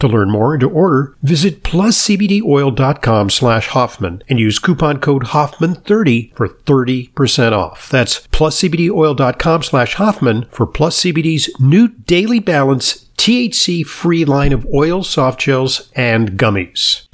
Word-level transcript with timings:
To 0.00 0.06
learn 0.06 0.30
more 0.30 0.54
and 0.54 0.60
to 0.60 0.70
order, 0.70 1.16
visit 1.22 1.62
pluscbdoil.com 1.64 3.30
slash 3.30 3.66
Hoffman 3.68 4.22
and 4.28 4.38
use 4.38 4.58
coupon 4.58 5.00
code 5.00 5.24
Hoffman30 5.24 6.34
for 6.36 6.48
30% 6.48 7.52
off. 7.52 7.90
That's 7.90 8.26
pluscbdoil.com 8.28 9.62
slash 9.64 9.94
Hoffman 9.94 10.46
for 10.50 10.66
Plus 10.66 11.02
CBD's 11.02 11.50
new 11.58 11.88
Daily 11.88 12.38
Balance 12.38 13.06
THC 13.16 13.84
free 13.84 14.24
line 14.24 14.52
of 14.52 14.66
oils, 14.72 15.10
soft 15.10 15.40
gels, 15.40 15.90
and 15.96 16.38
gummies. 16.38 17.08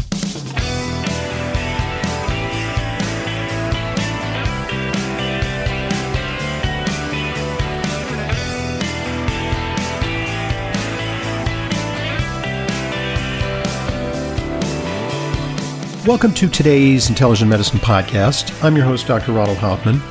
Welcome 16.06 16.34
to 16.34 16.48
today's 16.48 17.08
Intelligent 17.08 17.48
Medicine 17.48 17.78
Podcast. 17.78 18.62
I'm 18.62 18.76
your 18.76 18.84
host, 18.84 19.06
Dr. 19.06 19.32
Ronald 19.32 19.56
Hoffman. 19.56 20.02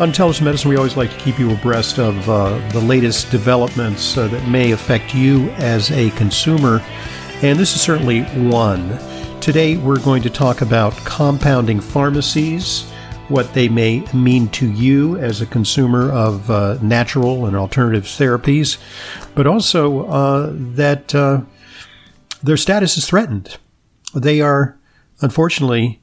On 0.00 0.08
Intelligent 0.08 0.44
Medicine, 0.44 0.70
we 0.70 0.76
always 0.76 0.96
like 0.96 1.10
to 1.10 1.18
keep 1.18 1.36
you 1.36 1.50
abreast 1.50 1.98
of 1.98 2.30
uh, 2.30 2.56
the 2.68 2.78
latest 2.78 3.32
developments 3.32 4.16
uh, 4.16 4.28
that 4.28 4.48
may 4.48 4.70
affect 4.70 5.16
you 5.16 5.50
as 5.54 5.90
a 5.90 6.10
consumer, 6.10 6.80
and 7.42 7.58
this 7.58 7.74
is 7.74 7.80
certainly 7.80 8.22
one. 8.48 8.96
Today, 9.40 9.76
we're 9.76 9.98
going 9.98 10.22
to 10.22 10.30
talk 10.30 10.60
about 10.60 10.94
compounding 10.98 11.80
pharmacies, 11.80 12.88
what 13.26 13.52
they 13.52 13.68
may 13.68 14.06
mean 14.14 14.48
to 14.50 14.70
you 14.70 15.16
as 15.16 15.40
a 15.40 15.46
consumer 15.46 16.12
of 16.12 16.48
uh, 16.52 16.78
natural 16.82 17.46
and 17.46 17.56
alternative 17.56 18.04
therapies, 18.04 18.78
but 19.34 19.48
also 19.48 20.06
uh, 20.06 20.52
that 20.52 21.12
uh, 21.16 21.40
their 22.44 22.56
status 22.56 22.96
is 22.96 23.08
threatened. 23.08 23.56
They 24.14 24.40
are 24.40 24.78
unfortunately, 25.22 26.00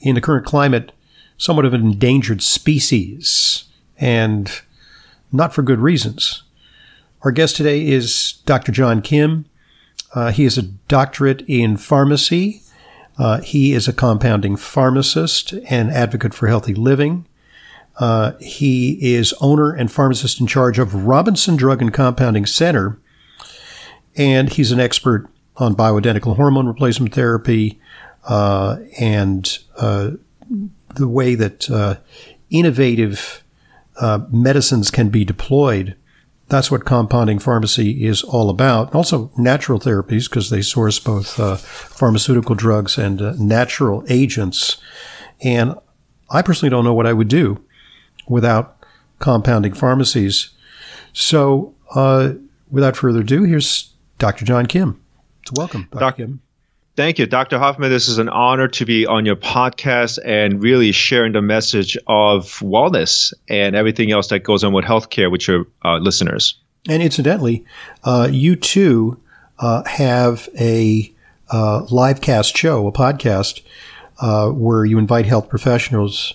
in 0.00 0.14
the 0.14 0.20
current 0.20 0.46
climate, 0.46 0.92
somewhat 1.36 1.64
of 1.64 1.74
an 1.74 1.82
endangered 1.82 2.42
species, 2.42 3.64
and 3.98 4.62
not 5.30 5.54
for 5.54 5.62
good 5.62 5.80
reasons. 5.80 6.42
Our 7.22 7.32
guest 7.32 7.56
today 7.56 7.86
is 7.86 8.40
Dr. 8.44 8.72
John 8.72 9.02
Kim. 9.02 9.46
Uh, 10.14 10.30
he 10.30 10.44
is 10.44 10.58
a 10.58 10.62
doctorate 10.62 11.42
in 11.48 11.76
pharmacy. 11.76 12.62
Uh, 13.18 13.40
he 13.40 13.72
is 13.72 13.88
a 13.88 13.92
compounding 13.92 14.56
pharmacist 14.56 15.52
and 15.68 15.90
advocate 15.90 16.34
for 16.34 16.48
healthy 16.48 16.74
living. 16.74 17.26
Uh, 17.98 18.32
he 18.40 19.14
is 19.14 19.34
owner 19.40 19.72
and 19.72 19.90
pharmacist 19.90 20.40
in 20.40 20.46
charge 20.46 20.78
of 20.78 21.06
Robinson 21.06 21.56
Drug 21.56 21.80
and 21.80 21.94
Compounding 21.94 22.44
Center, 22.44 22.98
and 24.16 24.52
he's 24.52 24.72
an 24.72 24.80
expert 24.80 25.28
on 25.56 25.76
bioidentical 25.76 26.34
hormone 26.34 26.66
replacement 26.66 27.14
therapy, 27.14 27.80
uh, 28.26 28.78
and 28.98 29.58
uh, 29.76 30.12
the 30.94 31.08
way 31.08 31.34
that 31.34 31.70
uh, 31.70 31.96
innovative 32.50 33.42
uh, 34.00 34.20
medicines 34.30 34.90
can 34.90 35.08
be 35.08 35.24
deployed. 35.24 35.96
That's 36.48 36.70
what 36.70 36.84
compounding 36.84 37.38
pharmacy 37.38 38.04
is 38.04 38.22
all 38.22 38.50
about. 38.50 38.94
Also, 38.94 39.30
natural 39.36 39.80
therapies, 39.80 40.28
because 40.28 40.50
they 40.50 40.60
source 40.62 40.98
both 40.98 41.40
uh, 41.40 41.56
pharmaceutical 41.56 42.54
drugs 42.54 42.98
and 42.98 43.38
natural 43.40 44.04
agents. 44.08 44.76
And 45.42 45.74
I 46.30 46.42
personally 46.42 46.70
don't 46.70 46.84
know 46.84 46.92
what 46.94 47.06
I 47.06 47.14
would 47.14 47.28
do 47.28 47.64
without 48.28 48.84
compounding 49.20 49.72
pharmacies. 49.72 50.50
So, 51.14 51.74
without 52.70 52.96
further 52.96 53.20
ado, 53.20 53.44
here's 53.44 53.94
Dr. 54.18 54.44
John 54.44 54.66
Kim. 54.66 55.00
So 55.46 55.52
welcome, 55.56 55.88
Dr. 55.90 56.00
Doc- 56.00 56.16
Kim. 56.16 56.40
Thank 56.96 57.18
you, 57.18 57.26
Dr. 57.26 57.58
Hoffman. 57.58 57.90
This 57.90 58.06
is 58.06 58.18
an 58.18 58.28
honor 58.28 58.68
to 58.68 58.84
be 58.84 59.04
on 59.04 59.26
your 59.26 59.34
podcast 59.34 60.20
and 60.24 60.62
really 60.62 60.92
sharing 60.92 61.32
the 61.32 61.42
message 61.42 61.98
of 62.06 62.60
wellness 62.60 63.34
and 63.48 63.74
everything 63.74 64.12
else 64.12 64.28
that 64.28 64.40
goes 64.40 64.62
on 64.62 64.72
with 64.72 64.84
healthcare 64.84 65.28
with 65.28 65.48
your 65.48 65.66
uh, 65.84 65.96
listeners. 65.96 66.56
And 66.88 67.02
incidentally, 67.02 67.64
uh, 68.04 68.28
you 68.30 68.54
too 68.54 69.20
uh, 69.58 69.82
have 69.86 70.48
a 70.56 71.12
uh, 71.50 71.84
live 71.90 72.20
cast 72.20 72.56
show, 72.56 72.86
a 72.86 72.92
podcast, 72.92 73.62
uh, 74.20 74.50
where 74.50 74.84
you 74.84 74.96
invite 74.98 75.26
health 75.26 75.48
professionals 75.48 76.34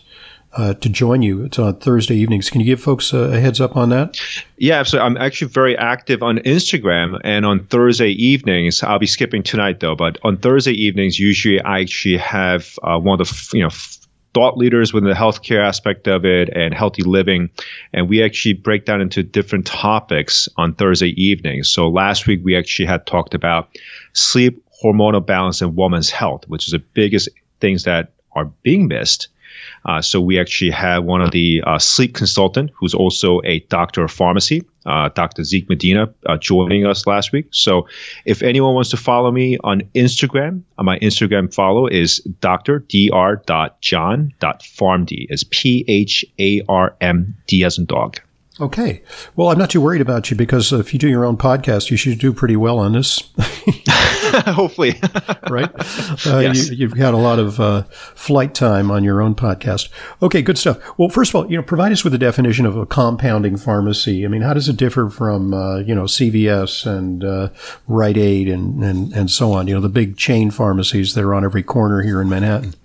uh, 0.54 0.74
to 0.76 0.90
join 0.90 1.22
you. 1.22 1.46
It's 1.46 1.60
on 1.60 1.76
Thursday 1.78 2.16
evenings. 2.16 2.50
Can 2.50 2.62
you 2.62 2.66
give 2.66 2.82
folks 2.82 3.14
a, 3.14 3.18
a, 3.18 3.40
heads 3.40 3.62
up 3.62 3.76
on 3.78 3.90
that? 3.90 4.20
Yeah, 4.58 4.84
so 4.84 5.00
I'm 5.00 5.18
actually 5.18 5.50
very 5.50 5.78
active 5.78 6.24
on 6.24 6.40
Instagram 6.40 7.20
and 7.24 7.46
on 7.46 7.66
Thursday 7.68 8.12
evenings. 8.12 8.82
I'll 8.82 9.00
be 9.00 9.06
skipping 9.06 9.44
tonight 9.44 9.80
though, 9.80 9.96
but 9.96 10.18
on 10.24 10.38
Thursday 10.38 10.74
evenings, 10.74 11.20
usually 11.20 11.62
I 11.62 11.82
actually 11.82 12.18
have 12.18 12.78
uh, 12.84 13.00
one 13.00 13.22
of 13.22 13.28
the 13.28 13.50
you 13.54 13.64
know 13.64 13.70
thought 14.34 14.58
leaders 14.58 14.94
within 14.94 15.10
the 15.10 15.16
healthcare 15.16 15.66
aspect 15.66 16.08
of 16.08 16.26
it 16.26 16.50
and 16.50 16.74
healthy 16.74 17.04
living. 17.04 17.50
And 17.94 18.10
we 18.10 18.24
actually 18.24 18.54
break 18.54 18.86
down 18.86 19.02
into 19.02 19.24
different 19.24 19.66
topics 19.66 20.48
on 20.58 20.76
Thursday 20.76 21.10
evenings. 21.22 21.70
So 21.70 21.90
last 21.90 22.28
week 22.28 22.42
we 22.44 22.56
actually 22.56 22.86
had 22.86 23.06
talked 23.06 23.34
about 23.34 23.70
sleep, 24.14 24.64
hormonal 24.84 25.26
balance, 25.26 25.62
and 25.62 25.76
woman's 25.76 26.10
health, 26.10 26.48
which 26.48 26.66
is 26.66 26.72
the 26.72 26.80
biggest 26.80 27.30
things 27.60 27.84
that 27.84 28.12
are 28.34 28.46
being 28.64 28.88
missed. 28.88 29.30
Uh, 29.86 30.02
so 30.02 30.20
we 30.20 30.40
actually 30.40 30.72
have 30.72 31.04
one 31.04 31.22
of 31.22 31.30
the 31.32 31.62
uh, 31.66 31.80
sleep 31.80 32.16
consultant 32.16 32.72
who's 32.76 32.94
also 32.94 33.42
a 33.46 33.60
doctor 33.70 34.04
of 34.04 34.12
pharmacy, 34.12 34.64
uh, 34.86 35.10
Dr. 35.10 35.44
Zeke 35.44 35.68
Medina, 35.70 36.14
uh, 36.26 36.38
joining 36.38 36.86
us 36.86 37.08
last 37.08 37.32
week. 37.32 37.48
So 37.52 37.88
if 38.26 38.42
anyone 38.42 38.76
wants 38.76 38.90
to 38.92 38.98
follow 38.98 39.32
me 39.32 39.58
on 39.64 39.82
Instagram, 39.96 40.62
uh, 40.78 40.84
my 40.84 41.00
Instagram 41.00 41.54
follow 41.54 41.88
is 41.88 42.20
Dr. 42.42 42.80
Dr.John.Pharmd. 42.80 45.28
It's 45.30 45.46
P 45.50 45.86
H 45.88 46.26
A 46.40 46.62
R 46.68 46.96
M 47.02 47.36
D 47.48 47.64
as 47.64 47.78
in 47.78 47.86
dog. 47.86 48.20
Okay. 48.62 49.02
Well, 49.38 49.50
I'm 49.50 49.58
not 49.58 49.70
too 49.70 49.80
worried 49.80 50.02
about 50.02 50.30
you 50.30 50.36
because 50.36 50.74
if 50.74 50.92
you 50.94 51.00
do 51.00 51.08
your 51.08 51.24
own 51.24 51.38
podcast, 51.38 51.92
you 51.92 51.98
should 51.98 52.20
do 52.20 52.34
pretty 52.34 52.58
well 52.58 52.78
on 52.78 52.92
this. 52.92 53.24
Hopefully. 54.48 55.00
right? 55.50 55.70
Uh, 56.28 56.40
yes. 56.40 56.70
you, 56.70 56.90
have 56.90 56.98
had 56.98 57.14
a 57.14 57.18
lot 57.18 57.40
of 57.40 57.60
uh, 57.62 57.84
flight 58.16 58.54
time 58.54 58.92
on 58.92 59.04
your 59.06 59.22
own 59.22 59.34
podcast. 59.34 59.90
Okay, 60.22 60.42
good 60.42 60.58
stuff. 60.58 60.78
Well, 60.98 61.08
first 61.08 61.32
of 61.32 61.36
all, 61.36 61.50
you 61.50 61.56
know, 61.56 61.64
provide 61.64 61.94
us 61.94 62.04
with 62.04 62.14
a 62.14 62.18
definition 62.18 62.66
of 62.66 62.76
a 62.76 62.86
compounding 62.86 63.56
pharmacy. 63.56 64.26
I 64.26 64.28
mean, 64.28 64.42
how 64.42 64.54
does 64.54 64.68
it 64.68 64.76
differ 64.76 65.10
from, 65.10 65.54
uh, 65.54 65.78
you 65.78 65.96
know, 65.96 66.04
CVS 66.04 66.86
and 66.86 67.24
uh, 67.24 67.50
Rite 67.88 68.18
Aid 68.18 68.50
and, 68.50 68.84
and, 68.84 69.14
and 69.14 69.32
so 69.32 69.54
on? 69.54 69.68
You 69.68 69.76
know, 69.76 69.82
the 69.82 69.88
big 69.88 70.18
chain 70.18 70.52
pharmacies 70.52 71.14
that 71.14 71.24
are 71.24 71.34
on 71.34 71.46
every 71.46 71.64
corner 71.64 72.02
here 72.02 72.22
in 72.22 72.28
Manhattan. 72.28 72.76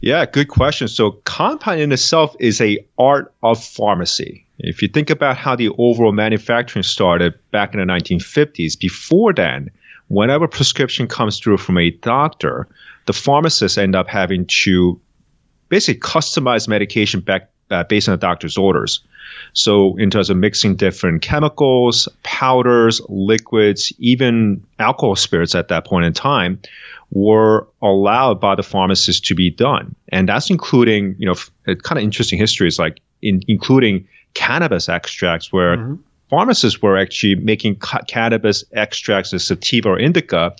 Yeah, 0.00 0.24
good 0.24 0.48
question. 0.48 0.88
So 0.88 1.12
compounding 1.24 1.84
in 1.84 1.92
itself 1.92 2.34
is 2.40 2.62
a 2.62 2.78
art 2.98 3.34
of 3.42 3.62
pharmacy. 3.62 4.46
If 4.62 4.82
you 4.82 4.88
think 4.88 5.10
about 5.10 5.36
how 5.36 5.56
the 5.56 5.70
overall 5.78 6.12
manufacturing 6.12 6.82
started 6.82 7.34
back 7.50 7.74
in 7.74 7.80
the 7.80 7.86
1950s, 7.86 8.78
before 8.78 9.32
then, 9.32 9.70
whenever 10.08 10.46
prescription 10.46 11.06
comes 11.06 11.38
through 11.38 11.58
from 11.58 11.78
a 11.78 11.90
doctor, 11.90 12.68
the 13.06 13.12
pharmacists 13.12 13.78
end 13.78 13.96
up 13.96 14.08
having 14.08 14.46
to 14.46 15.00
basically 15.68 16.00
customize 16.00 16.68
medication 16.68 17.20
back 17.20 17.50
uh, 17.70 17.84
based 17.84 18.08
on 18.08 18.12
the 18.12 18.18
doctor's 18.18 18.58
orders. 18.58 19.00
So, 19.52 19.96
in 19.96 20.10
terms 20.10 20.28
of 20.28 20.36
mixing 20.36 20.74
different 20.74 21.22
chemicals, 21.22 22.08
powders, 22.24 23.00
liquids, 23.08 23.92
even 23.98 24.64
alcohol 24.80 25.14
spirits 25.14 25.54
at 25.54 25.68
that 25.68 25.86
point 25.86 26.04
in 26.04 26.12
time, 26.12 26.60
were 27.12 27.66
allowed 27.80 28.40
by 28.40 28.56
the 28.56 28.62
pharmacist 28.62 29.24
to 29.26 29.34
be 29.34 29.50
done. 29.50 29.94
And 30.08 30.28
that's 30.28 30.50
including, 30.50 31.14
you 31.18 31.26
know, 31.26 31.34
kind 31.82 31.98
of 31.98 32.04
interesting 32.04 32.38
histories 32.38 32.78
like 32.78 33.00
in, 33.22 33.40
including 33.46 34.06
cannabis 34.34 34.88
extracts 34.88 35.52
where 35.52 35.76
mm-hmm. 35.76 35.94
pharmacists 36.28 36.80
were 36.82 36.96
actually 36.98 37.34
making 37.36 37.76
ca- 37.76 38.02
cannabis 38.06 38.64
extracts 38.72 39.32
of 39.32 39.42
sativa 39.42 39.88
or 39.88 39.98
indica 39.98 40.54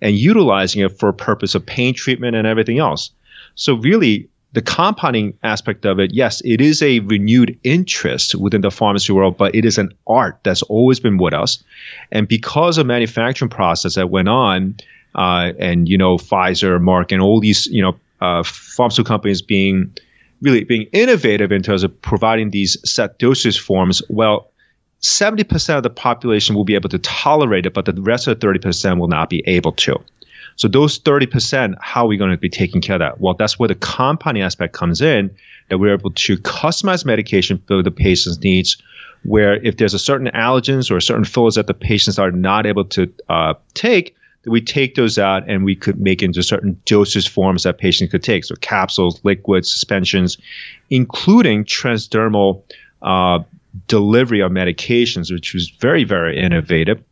and 0.00 0.16
utilizing 0.16 0.82
it 0.82 0.98
for 0.98 1.12
purpose 1.12 1.54
of 1.54 1.64
pain 1.64 1.94
treatment 1.94 2.36
and 2.36 2.46
everything 2.46 2.78
else. 2.78 3.10
So 3.54 3.74
really, 3.74 4.28
the 4.52 4.62
compounding 4.62 5.32
aspect 5.42 5.86
of 5.86 5.98
it, 5.98 6.12
yes, 6.12 6.42
it 6.44 6.60
is 6.60 6.82
a 6.82 7.00
renewed 7.00 7.58
interest 7.64 8.34
within 8.34 8.60
the 8.60 8.70
pharmacy 8.70 9.12
world, 9.12 9.38
but 9.38 9.54
it 9.54 9.64
is 9.64 9.78
an 9.78 9.92
art 10.06 10.38
that's 10.42 10.62
always 10.62 11.00
been 11.00 11.16
with 11.16 11.32
us. 11.32 11.62
And 12.10 12.28
because 12.28 12.76
of 12.76 12.86
manufacturing 12.86 13.48
process 13.48 13.94
that 13.94 14.10
went 14.10 14.28
on, 14.28 14.76
uh, 15.14 15.52
and 15.58 15.88
you 15.88 15.98
know 15.98 16.16
Pfizer, 16.16 16.80
Merck, 16.80 17.12
and 17.12 17.20
all 17.20 17.40
these 17.40 17.66
you 17.66 17.82
know 17.82 17.96
uh, 18.20 18.42
pharmaceutical 18.42 19.08
companies 19.08 19.42
being 19.42 19.94
really 20.42 20.64
being 20.64 20.82
innovative 20.92 21.52
in 21.52 21.62
terms 21.62 21.84
of 21.84 22.02
providing 22.02 22.50
these 22.50 22.76
set 22.88 23.18
dosage 23.18 23.58
forms, 23.58 24.02
well, 24.10 24.50
70% 25.00 25.76
of 25.76 25.82
the 25.82 25.90
population 25.90 26.54
will 26.54 26.64
be 26.64 26.74
able 26.74 26.88
to 26.90 26.98
tolerate 26.98 27.66
it, 27.66 27.74
but 27.74 27.86
the 27.86 27.94
rest 27.94 28.26
of 28.26 28.38
the 28.38 28.46
30% 28.46 28.98
will 28.98 29.08
not 29.08 29.30
be 29.30 29.42
able 29.46 29.72
to. 29.72 29.98
So 30.56 30.68
those 30.68 30.98
30%, 30.98 31.76
how 31.80 32.04
are 32.04 32.08
we 32.08 32.16
going 32.16 32.30
to 32.30 32.36
be 32.36 32.48
taking 32.48 32.80
care 32.80 32.96
of 32.96 33.00
that? 33.00 33.20
Well, 33.20 33.34
that's 33.34 33.58
where 33.58 33.68
the 33.68 33.74
compounding 33.74 34.42
aspect 34.42 34.74
comes 34.74 35.00
in, 35.00 35.34
that 35.70 35.78
we're 35.78 35.94
able 35.94 36.10
to 36.10 36.36
customize 36.38 37.04
medication 37.04 37.62
for 37.66 37.82
the 37.82 37.90
patient's 37.90 38.38
needs, 38.40 38.76
where 39.24 39.54
if 39.64 39.76
there's 39.76 39.94
a 39.94 39.98
certain 39.98 40.28
allergens 40.28 40.90
or 40.90 41.00
certain 41.00 41.24
fillers 41.24 41.54
that 41.54 41.68
the 41.68 41.74
patients 41.74 42.18
are 42.18 42.30
not 42.30 42.66
able 42.66 42.84
to 42.84 43.12
uh, 43.28 43.54
take, 43.74 44.14
we 44.46 44.60
take 44.60 44.94
those 44.94 45.18
out 45.18 45.48
and 45.48 45.64
we 45.64 45.76
could 45.76 46.00
make 46.00 46.22
into 46.22 46.42
certain 46.42 46.80
dosage 46.84 47.28
forms 47.28 47.62
that 47.62 47.78
patients 47.78 48.10
could 48.10 48.22
take. 48.22 48.44
So 48.44 48.54
capsules, 48.56 49.20
liquids, 49.24 49.70
suspensions, 49.70 50.36
including 50.90 51.64
transdermal 51.64 52.62
uh, 53.02 53.40
delivery 53.86 54.40
of 54.40 54.50
medications, 54.50 55.32
which 55.32 55.54
was 55.54 55.70
very, 55.70 56.04
very 56.04 56.38
innovative. 56.38 57.02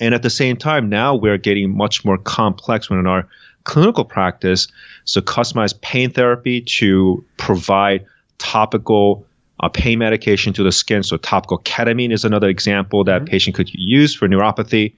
And 0.00 0.14
at 0.14 0.22
the 0.22 0.30
same 0.30 0.56
time, 0.56 0.88
now 0.88 1.14
we're 1.14 1.38
getting 1.38 1.74
much 1.74 2.04
more 2.04 2.18
complex 2.18 2.90
when 2.90 2.98
in 2.98 3.06
our 3.06 3.26
clinical 3.64 4.04
practice. 4.04 4.68
So 5.04 5.20
customized 5.20 5.80
pain 5.80 6.10
therapy 6.10 6.60
to 6.60 7.24
provide 7.38 8.04
topical 8.38 9.26
uh, 9.60 9.68
pain 9.68 9.98
medication 9.98 10.52
to 10.52 10.62
the 10.62 10.72
skin. 10.72 11.02
So 11.02 11.16
topical 11.16 11.58
ketamine 11.60 12.12
is 12.12 12.24
another 12.24 12.48
example 12.48 13.04
that 13.04 13.22
mm-hmm. 13.22 13.30
patient 13.30 13.56
could 13.56 13.70
use 13.72 14.14
for 14.14 14.28
neuropathy. 14.28 14.94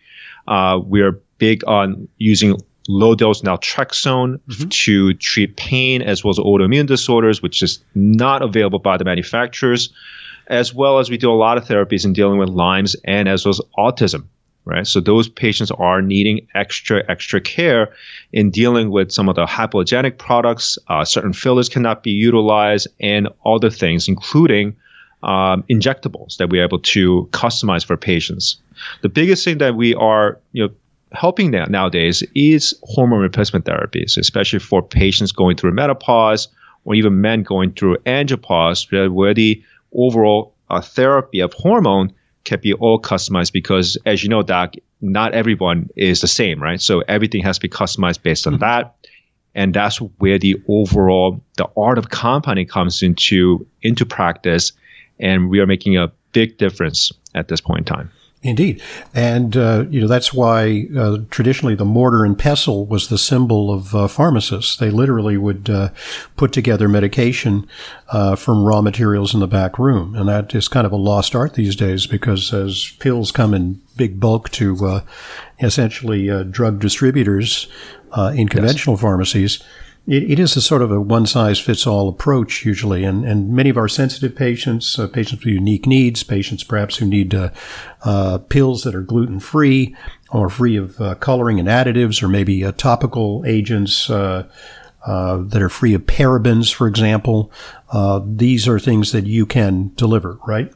Uh, 0.48 0.80
we're 0.82 1.20
big 1.38 1.62
on 1.66 2.08
using 2.18 2.56
low 2.88 3.14
dose 3.14 3.42
naltrexone 3.42 4.38
mm-hmm. 4.38 4.68
to 4.68 5.14
treat 5.14 5.56
pain 5.56 6.02
as 6.02 6.22
well 6.22 6.30
as 6.30 6.38
autoimmune 6.38 6.86
disorders, 6.86 7.42
which 7.42 7.62
is 7.62 7.82
not 7.94 8.42
available 8.42 8.78
by 8.78 8.96
the 8.96 9.04
manufacturers, 9.04 9.92
as 10.46 10.72
well 10.72 10.98
as 10.98 11.10
we 11.10 11.16
do 11.16 11.30
a 11.30 11.34
lot 11.34 11.58
of 11.58 11.64
therapies 11.64 12.04
in 12.04 12.12
dealing 12.12 12.38
with 12.38 12.48
Lyme's 12.48 12.94
and 13.04 13.28
as 13.28 13.44
well 13.44 13.50
as 13.50 13.60
autism. 13.78 14.24
Right. 14.64 14.84
So 14.84 14.98
those 14.98 15.28
patients 15.28 15.70
are 15.70 16.02
needing 16.02 16.48
extra, 16.52 17.04
extra 17.08 17.40
care 17.40 17.94
in 18.32 18.50
dealing 18.50 18.90
with 18.90 19.12
some 19.12 19.28
of 19.28 19.36
the 19.36 19.46
hypoallergenic 19.46 20.18
products. 20.18 20.76
Uh, 20.88 21.04
certain 21.04 21.32
fillers 21.32 21.68
cannot 21.68 22.02
be 22.02 22.10
utilized 22.10 22.88
and 22.98 23.28
other 23.44 23.70
things, 23.70 24.08
including 24.08 24.74
um, 25.22 25.62
injectables 25.70 26.38
that 26.38 26.50
we're 26.50 26.64
able 26.64 26.80
to 26.80 27.28
customize 27.30 27.84
for 27.84 27.96
patients. 27.96 28.56
The 29.02 29.08
biggest 29.08 29.44
thing 29.44 29.58
that 29.58 29.76
we 29.76 29.94
are, 29.94 30.40
you 30.52 30.66
know, 30.66 30.74
helping 31.16 31.50
that 31.52 31.70
nowadays 31.70 32.22
is 32.34 32.78
hormone 32.82 33.20
replacement 33.20 33.64
therapies, 33.64 34.16
especially 34.16 34.58
for 34.58 34.82
patients 34.82 35.32
going 35.32 35.56
through 35.56 35.72
menopause 35.72 36.48
or 36.84 36.94
even 36.94 37.20
men 37.20 37.42
going 37.42 37.72
through 37.72 37.96
andropause, 38.06 39.12
where 39.12 39.34
the 39.34 39.62
overall 39.92 40.54
uh, 40.70 40.80
therapy 40.80 41.40
of 41.40 41.52
hormone 41.54 42.12
can 42.44 42.60
be 42.60 42.72
all 42.74 43.00
customized 43.00 43.52
because, 43.52 43.98
as 44.06 44.22
you 44.22 44.28
know, 44.28 44.42
Doc, 44.42 44.74
not 45.00 45.34
everyone 45.34 45.90
is 45.96 46.20
the 46.20 46.28
same, 46.28 46.62
right? 46.62 46.80
So 46.80 47.00
everything 47.00 47.42
has 47.42 47.58
to 47.58 47.62
be 47.62 47.68
customized 47.68 48.22
based 48.22 48.46
on 48.46 48.54
mm-hmm. 48.54 48.60
that. 48.60 48.94
And 49.54 49.74
that's 49.74 49.98
where 50.18 50.38
the 50.38 50.62
overall, 50.68 51.42
the 51.56 51.68
art 51.76 51.98
of 51.98 52.10
compounding 52.10 52.66
comes 52.66 53.02
into, 53.02 53.66
into 53.82 54.04
practice. 54.04 54.72
And 55.18 55.48
we 55.48 55.60
are 55.60 55.66
making 55.66 55.96
a 55.96 56.12
big 56.32 56.58
difference 56.58 57.10
at 57.34 57.48
this 57.48 57.60
point 57.60 57.80
in 57.80 57.84
time. 57.84 58.10
Indeed, 58.46 58.80
and 59.12 59.56
uh, 59.56 59.86
you 59.90 60.00
know 60.00 60.06
that's 60.06 60.32
why 60.32 60.86
uh, 60.96 61.18
traditionally 61.30 61.74
the 61.74 61.84
mortar 61.84 62.24
and 62.24 62.38
pestle 62.38 62.86
was 62.86 63.08
the 63.08 63.18
symbol 63.18 63.72
of 63.72 63.92
uh, 63.92 64.06
pharmacists. 64.06 64.76
They 64.76 64.90
literally 64.90 65.36
would 65.36 65.68
uh, 65.68 65.88
put 66.36 66.52
together 66.52 66.88
medication 66.88 67.66
uh, 68.10 68.36
from 68.36 68.64
raw 68.64 68.82
materials 68.82 69.34
in 69.34 69.40
the 69.40 69.48
back 69.48 69.80
room, 69.80 70.14
and 70.14 70.28
that 70.28 70.54
is 70.54 70.68
kind 70.68 70.86
of 70.86 70.92
a 70.92 70.96
lost 70.96 71.34
art 71.34 71.54
these 71.54 71.74
days 71.74 72.06
because 72.06 72.54
as 72.54 72.92
pills 73.00 73.32
come 73.32 73.52
in 73.52 73.82
big 73.96 74.20
bulk 74.20 74.48
to 74.50 74.86
uh, 74.86 75.00
essentially 75.60 76.44
drug 76.44 76.78
distributors 76.78 77.66
in 78.34 78.48
conventional 78.48 78.94
yes. 78.94 79.02
pharmacies 79.02 79.62
it, 80.06 80.30
it 80.32 80.38
is 80.38 80.56
a 80.56 80.62
sort 80.62 80.82
of 80.82 80.90
a 80.90 81.00
one 81.00 81.26
size 81.26 81.58
fits 81.58 81.86
all 81.86 82.08
approach 82.08 82.64
usually, 82.64 83.04
and, 83.04 83.24
and 83.24 83.50
many 83.50 83.70
of 83.70 83.76
our 83.76 83.88
sensitive 83.88 84.34
patients, 84.34 84.98
uh, 84.98 85.08
patients 85.08 85.44
with 85.44 85.54
unique 85.54 85.86
needs, 85.86 86.22
patients 86.22 86.64
perhaps 86.64 86.96
who 86.96 87.06
need 87.06 87.34
uh, 87.34 87.50
uh, 88.04 88.38
pills 88.38 88.84
that 88.84 88.94
are 88.94 89.02
gluten 89.02 89.40
free 89.40 89.96
or 90.30 90.48
free 90.48 90.76
of 90.76 91.00
uh, 91.00 91.14
coloring 91.16 91.60
and 91.60 91.68
additives, 91.68 92.22
or 92.22 92.28
maybe 92.28 92.64
uh, 92.64 92.72
topical 92.72 93.44
agents. 93.46 94.10
Uh, 94.10 94.48
that 95.06 95.62
are 95.62 95.68
free 95.68 95.94
of 95.94 96.02
parabens, 96.02 96.74
for 96.74 96.88
example. 96.88 97.52
these 98.26 98.66
are 98.66 98.80
things 98.80 99.12
that 99.12 99.24
you 99.24 99.46
can 99.46 99.92
deliver, 99.94 100.40
right? 100.48 100.72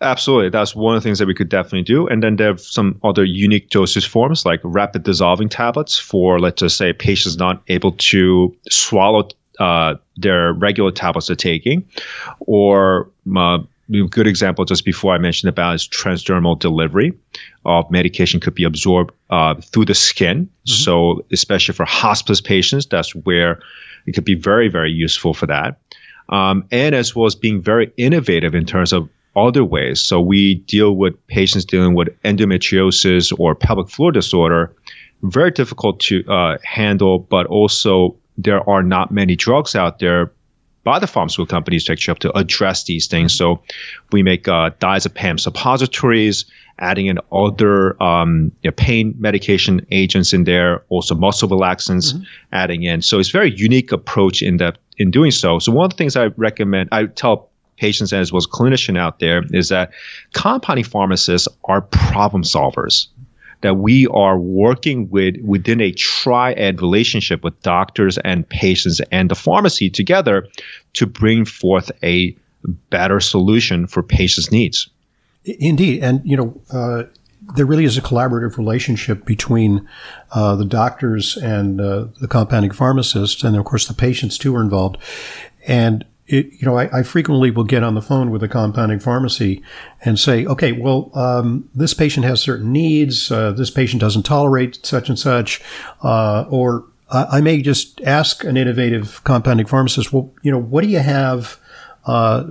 Absolutely. 0.00 0.48
That's 0.48 0.74
one 0.74 0.96
of 0.96 1.02
the 1.02 1.06
things 1.06 1.18
that 1.18 1.26
we 1.26 1.34
could 1.34 1.48
definitely 1.48 1.82
do. 1.82 2.06
And 2.06 2.22
then 2.22 2.36
there 2.36 2.52
are 2.52 2.58
some 2.58 2.98
other 3.04 3.24
unique 3.24 3.68
dosage 3.68 4.06
forms 4.06 4.46
like 4.46 4.60
rapid 4.62 5.02
dissolving 5.02 5.48
tablets 5.48 5.98
for, 5.98 6.40
let's 6.40 6.60
just 6.60 6.76
say, 6.76 6.92
patients 6.92 7.36
not 7.36 7.62
able 7.68 7.92
to 7.92 8.56
swallow 8.70 9.28
uh, 9.58 9.96
their 10.16 10.54
regular 10.54 10.90
tablets 10.90 11.26
they're 11.26 11.36
taking. 11.36 11.86
Or 12.40 13.10
uh, 13.36 13.58
a 13.92 14.08
good 14.08 14.26
example 14.26 14.64
just 14.64 14.84
before 14.84 15.14
I 15.14 15.18
mentioned 15.18 15.50
about 15.50 15.74
is 15.74 15.86
transdermal 15.86 16.58
delivery 16.58 17.12
of 17.66 17.90
medication 17.90 18.40
could 18.40 18.54
be 18.54 18.64
absorbed 18.64 19.12
uh, 19.28 19.54
through 19.56 19.84
the 19.84 19.94
skin. 19.94 20.46
Mm-hmm. 20.46 20.72
So 20.72 21.24
especially 21.30 21.74
for 21.74 21.84
hospice 21.84 22.40
patients, 22.40 22.86
that's 22.86 23.14
where 23.14 23.60
it 24.06 24.12
could 24.12 24.24
be 24.24 24.34
very, 24.34 24.68
very 24.68 24.90
useful 24.90 25.34
for 25.34 25.46
that. 25.46 25.78
Um, 26.30 26.64
and 26.70 26.94
as 26.94 27.14
well 27.14 27.26
as 27.26 27.34
being 27.34 27.60
very 27.60 27.92
innovative 27.96 28.54
in 28.54 28.64
terms 28.64 28.92
of 28.92 29.08
other 29.36 29.64
ways. 29.64 30.00
So 30.00 30.20
we 30.20 30.56
deal 30.56 30.96
with 30.96 31.14
patients 31.26 31.64
dealing 31.64 31.94
with 31.94 32.08
endometriosis 32.22 33.32
or 33.38 33.54
pelvic 33.54 33.88
floor 33.88 34.12
disorder, 34.12 34.74
very 35.22 35.50
difficult 35.50 36.00
to 36.00 36.24
uh, 36.28 36.58
handle, 36.64 37.18
but 37.18 37.46
also 37.46 38.16
there 38.38 38.68
are 38.68 38.82
not 38.82 39.12
many 39.12 39.36
drugs 39.36 39.74
out 39.74 39.98
there 39.98 40.32
by 40.82 40.98
the 40.98 41.06
pharmaceutical 41.06 41.46
companies 41.46 41.84
to 41.84 41.92
actually 41.92 42.12
have 42.12 42.18
to 42.20 42.36
address 42.36 42.84
these 42.84 43.06
things. 43.06 43.34
So 43.34 43.62
we 44.12 44.22
make 44.22 44.48
uh, 44.48 44.70
diazepam 44.80 45.38
suppositories, 45.38 46.46
adding 46.78 47.06
in 47.06 47.18
other 47.30 48.02
um, 48.02 48.50
you 48.62 48.70
know, 48.70 48.74
pain 48.74 49.14
medication 49.18 49.86
agents 49.90 50.32
in 50.32 50.44
there, 50.44 50.82
also 50.88 51.14
muscle 51.14 51.48
relaxants 51.48 52.14
mm-hmm. 52.14 52.22
adding 52.52 52.82
in. 52.82 53.02
So 53.02 53.18
it's 53.18 53.28
very 53.28 53.54
unique 53.54 53.92
approach 53.92 54.40
in 54.42 54.56
that 54.56 54.78
in 54.96 55.10
doing 55.10 55.30
so. 55.30 55.58
So 55.58 55.72
one 55.72 55.84
of 55.84 55.90
the 55.90 55.96
things 55.96 56.16
I 56.16 56.26
recommend, 56.36 56.88
I 56.92 57.06
tell 57.06 57.49
patients 57.80 58.12
as 58.12 58.30
well 58.30 58.38
as 58.38 58.46
clinician 58.46 58.98
out 58.98 59.18
there 59.20 59.42
is 59.52 59.70
that 59.70 59.90
compounding 60.34 60.84
pharmacists 60.84 61.48
are 61.64 61.80
problem 61.80 62.42
solvers 62.42 63.08
that 63.62 63.76
we 63.76 64.06
are 64.08 64.38
working 64.38 65.08
with 65.10 65.36
within 65.42 65.80
a 65.80 65.92
triad 65.92 66.80
relationship 66.80 67.42
with 67.42 67.60
doctors 67.62 68.18
and 68.18 68.48
patients 68.48 69.00
and 69.10 69.30
the 69.30 69.34
pharmacy 69.34 69.90
together 69.90 70.46
to 70.94 71.06
bring 71.06 71.44
forth 71.44 71.90
a 72.02 72.36
better 72.90 73.20
solution 73.20 73.86
for 73.86 74.02
patients' 74.02 74.50
needs. 74.50 74.88
Indeed, 75.44 76.02
and 76.02 76.20
you 76.24 76.36
know. 76.36 76.60
Uh, 76.72 77.04
there 77.56 77.66
really 77.66 77.84
is 77.84 77.96
a 77.96 78.02
collaborative 78.02 78.58
relationship 78.58 79.24
between 79.24 79.88
uh, 80.30 80.54
the 80.54 80.64
doctors 80.64 81.36
and 81.36 81.80
uh, 81.80 82.06
the 82.20 82.28
compounding 82.28 82.70
pharmacists, 82.70 83.42
and 83.42 83.56
of 83.56 83.64
course 83.64 83.88
the 83.88 83.94
patients 83.94 84.38
too 84.38 84.54
are 84.54 84.60
involved. 84.60 84.98
And 85.66 86.04
it, 86.30 86.52
you 86.52 86.66
know, 86.66 86.78
I, 86.78 87.00
I, 87.00 87.02
frequently 87.02 87.50
will 87.50 87.64
get 87.64 87.82
on 87.82 87.94
the 87.94 88.02
phone 88.02 88.30
with 88.30 88.42
a 88.42 88.48
compounding 88.48 89.00
pharmacy 89.00 89.62
and 90.04 90.18
say, 90.18 90.46
okay, 90.46 90.72
well, 90.72 91.10
um, 91.14 91.68
this 91.74 91.92
patient 91.92 92.24
has 92.24 92.40
certain 92.40 92.72
needs. 92.72 93.30
Uh, 93.30 93.52
this 93.52 93.70
patient 93.70 94.00
doesn't 94.00 94.22
tolerate 94.22 94.84
such 94.86 95.08
and 95.08 95.18
such. 95.18 95.60
Uh, 96.02 96.44
or 96.48 96.84
I 97.10 97.40
may 97.40 97.60
just 97.60 98.00
ask 98.02 98.44
an 98.44 98.56
innovative 98.56 99.22
compounding 99.24 99.66
pharmacist, 99.66 100.12
well, 100.12 100.32
you 100.42 100.52
know, 100.52 100.60
what 100.60 100.82
do 100.82 100.88
you 100.88 101.00
have 101.00 101.58
uh, 102.06 102.44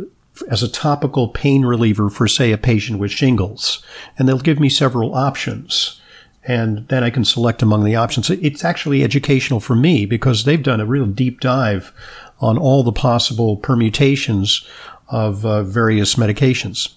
as 0.50 0.62
a 0.62 0.67
topical 0.67 1.29
pain 1.29 1.63
reliever 1.63 2.09
for, 2.09 2.27
say, 2.27 2.51
a 2.51 2.57
patient 2.57 3.00
with 3.00 3.12
shingles? 3.12 3.81
And 4.17 4.27
they'll 4.27 4.39
give 4.39 4.59
me 4.59 4.67
several 4.69 5.15
options 5.15 6.01
and 6.43 6.88
then 6.88 7.03
I 7.03 7.09
can 7.09 7.25
select 7.25 7.62
among 7.62 7.83
the 7.83 7.95
options. 7.95 8.29
It's 8.29 8.65
actually 8.65 9.03
educational 9.03 9.59
for 9.59 9.75
me 9.75 10.05
because 10.05 10.45
they've 10.45 10.63
done 10.63 10.81
a 10.81 10.86
real 10.86 11.05
deep 11.05 11.41
dive 11.41 11.93
on 12.39 12.58
all 12.58 12.84
the 12.84 12.91
possible 12.91 13.58
permutations 13.58 14.67
of 15.10 15.46
uh, 15.46 15.63
various 15.63 16.15
medications. 16.15 16.93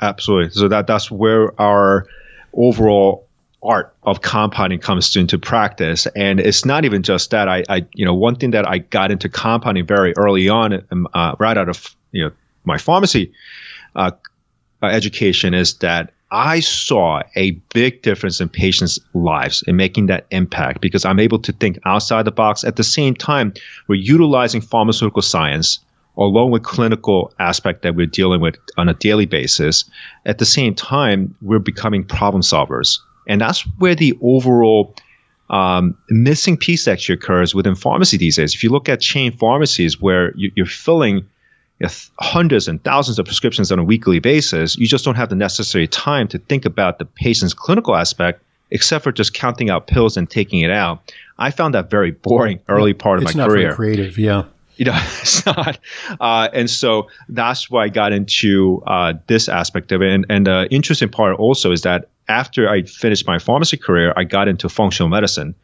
absolutely. 0.00 0.50
So 0.50 0.68
that 0.68 0.86
that's 0.86 1.10
where 1.10 1.58
our 1.60 2.06
overall 2.52 3.26
art 3.62 3.94
of 4.02 4.20
compounding 4.20 4.78
comes 4.78 5.16
into 5.16 5.38
practice. 5.38 6.06
And 6.14 6.38
it's 6.38 6.64
not 6.64 6.84
even 6.84 7.02
just 7.02 7.30
that. 7.30 7.48
I, 7.48 7.64
I 7.68 7.86
you 7.94 8.04
know, 8.04 8.14
one 8.14 8.36
thing 8.36 8.50
that 8.50 8.68
I 8.68 8.78
got 8.78 9.10
into 9.10 9.28
compounding 9.28 9.86
very 9.86 10.12
early 10.16 10.48
on, 10.48 10.84
um, 10.90 11.08
uh, 11.14 11.34
right 11.38 11.56
out 11.56 11.68
of 11.68 11.94
you 12.12 12.24
know 12.24 12.30
my 12.64 12.78
pharmacy 12.78 13.32
uh, 13.96 14.12
education, 14.82 15.54
is 15.54 15.74
that 15.78 16.12
I 16.30 16.60
saw 16.60 17.22
a 17.36 17.52
big 17.72 18.02
difference 18.02 18.40
in 18.40 18.48
patients' 18.48 18.98
lives 19.12 19.62
in 19.66 19.76
making 19.76 20.06
that 20.06 20.26
impact 20.30 20.80
because 20.80 21.04
I'm 21.04 21.20
able 21.20 21.38
to 21.40 21.52
think 21.52 21.78
outside 21.84 22.24
the 22.24 22.32
box. 22.32 22.64
At 22.64 22.76
the 22.76 22.84
same 22.84 23.14
time, 23.14 23.54
we're 23.86 23.96
utilizing 23.96 24.60
pharmaceutical 24.60 25.22
science 25.22 25.78
along 26.16 26.50
with 26.50 26.62
clinical 26.62 27.32
aspect 27.38 27.82
that 27.82 27.94
we're 27.94 28.06
dealing 28.06 28.40
with 28.40 28.56
on 28.76 28.88
a 28.88 28.94
daily 28.94 29.26
basis. 29.26 29.84
At 30.26 30.38
the 30.38 30.44
same 30.44 30.74
time, 30.74 31.34
we're 31.42 31.58
becoming 31.58 32.04
problem 32.04 32.42
solvers. 32.42 32.98
And 33.26 33.40
that's 33.40 33.62
where 33.78 33.94
the 33.94 34.16
overall 34.22 34.94
um, 35.50 35.96
missing 36.08 36.56
piece 36.56 36.88
actually 36.88 37.14
occurs 37.14 37.54
within 37.54 37.74
pharmacy 37.74 38.16
these 38.16 38.36
days. 38.36 38.54
If 38.54 38.62
you 38.62 38.70
look 38.70 38.88
at 38.88 39.00
chain 39.00 39.32
pharmacies 39.32 40.00
where 40.00 40.32
you, 40.36 40.50
are 40.62 40.66
filling 40.66 41.26
hundreds 42.20 42.68
and 42.68 42.82
thousands 42.84 43.18
of 43.18 43.26
prescriptions 43.26 43.72
on 43.72 43.78
a 43.78 43.84
weekly 43.84 44.18
basis, 44.18 44.76
you 44.76 44.86
just 44.86 45.04
don't 45.04 45.16
have 45.16 45.28
the 45.28 45.36
necessary 45.36 45.86
time 45.86 46.28
to 46.28 46.38
think 46.38 46.64
about 46.64 46.98
the 46.98 47.04
patient's 47.04 47.54
clinical 47.54 47.96
aspect, 47.96 48.42
except 48.70 49.04
for 49.04 49.12
just 49.12 49.34
counting 49.34 49.70
out 49.70 49.86
pills 49.86 50.16
and 50.16 50.30
taking 50.30 50.60
it 50.60 50.70
out. 50.70 51.12
I 51.38 51.50
found 51.50 51.74
that 51.74 51.90
very 51.90 52.12
boring 52.12 52.60
early 52.68 52.94
part 52.94 53.18
of 53.18 53.24
it's 53.24 53.34
my 53.34 53.46
career. 53.46 53.68
It's 53.68 53.72
not 53.72 53.76
very 53.76 53.94
creative, 53.96 54.18
yeah. 54.18 54.44
You 54.76 54.86
know, 54.86 54.92
it's 55.20 55.44
not. 55.46 55.78
Uh, 56.20 56.48
and 56.52 56.70
so 56.70 57.08
that's 57.28 57.70
why 57.70 57.84
I 57.84 57.88
got 57.88 58.12
into 58.12 58.82
uh, 58.86 59.14
this 59.26 59.48
aspect 59.48 59.92
of 59.92 60.02
it. 60.02 60.12
And, 60.12 60.26
and 60.28 60.46
the 60.46 60.68
interesting 60.70 61.08
part 61.08 61.36
also 61.38 61.72
is 61.72 61.82
that 61.82 62.08
after 62.28 62.68
I 62.68 62.82
finished 62.82 63.26
my 63.26 63.38
pharmacy 63.38 63.76
career, 63.76 64.12
I 64.16 64.24
got 64.24 64.48
into 64.48 64.68
functional 64.68 65.08
medicine 65.08 65.54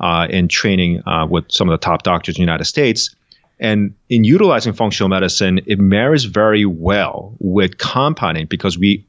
uh, 0.00 0.26
in 0.28 0.48
training 0.48 1.02
uh, 1.06 1.26
with 1.28 1.50
some 1.50 1.68
of 1.68 1.72
the 1.72 1.84
top 1.84 2.02
doctors 2.02 2.36
in 2.36 2.40
the 2.40 2.44
United 2.44 2.64
States. 2.64 3.14
And 3.60 3.94
in 4.08 4.24
utilizing 4.24 4.72
functional 4.72 5.08
medicine, 5.08 5.60
it 5.66 5.78
marries 5.78 6.24
very 6.24 6.64
well 6.64 7.34
with 7.38 7.78
compounding 7.78 8.46
because 8.46 8.78
we, 8.78 9.04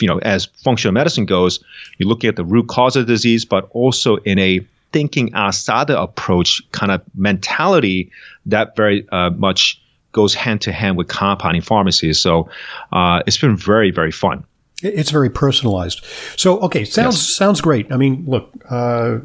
you 0.00 0.08
know, 0.08 0.18
as 0.18 0.46
functional 0.46 0.92
medicine 0.92 1.24
goes, 1.24 1.60
you're 1.98 2.08
looking 2.08 2.28
at 2.28 2.36
the 2.36 2.44
root 2.44 2.66
cause 2.66 2.96
of 2.96 3.06
the 3.06 3.12
disease, 3.12 3.44
but 3.44 3.68
also 3.70 4.16
in 4.16 4.38
a 4.38 4.60
thinking 4.92 5.32
outside 5.34 5.86
the 5.86 6.00
approach 6.00 6.60
kind 6.72 6.90
of 6.90 7.00
mentality 7.14 8.10
that 8.44 8.74
very 8.76 9.08
uh, 9.10 9.30
much 9.30 9.80
goes 10.12 10.34
hand 10.34 10.62
to 10.62 10.72
hand 10.72 10.96
with 10.96 11.06
compounding 11.06 11.62
pharmacies. 11.62 12.18
So 12.18 12.48
uh, 12.92 13.22
it's 13.26 13.38
been 13.38 13.56
very, 13.56 13.92
very 13.92 14.10
fun. 14.10 14.44
It's 14.82 15.10
very 15.10 15.30
personalized. 15.30 16.04
So, 16.36 16.58
okay, 16.60 16.84
sounds 16.84 17.16
yes. 17.16 17.36
sounds 17.36 17.60
great. 17.60 17.90
I 17.92 17.96
mean, 17.96 18.24
look, 18.26 18.52
uh, 18.68 19.18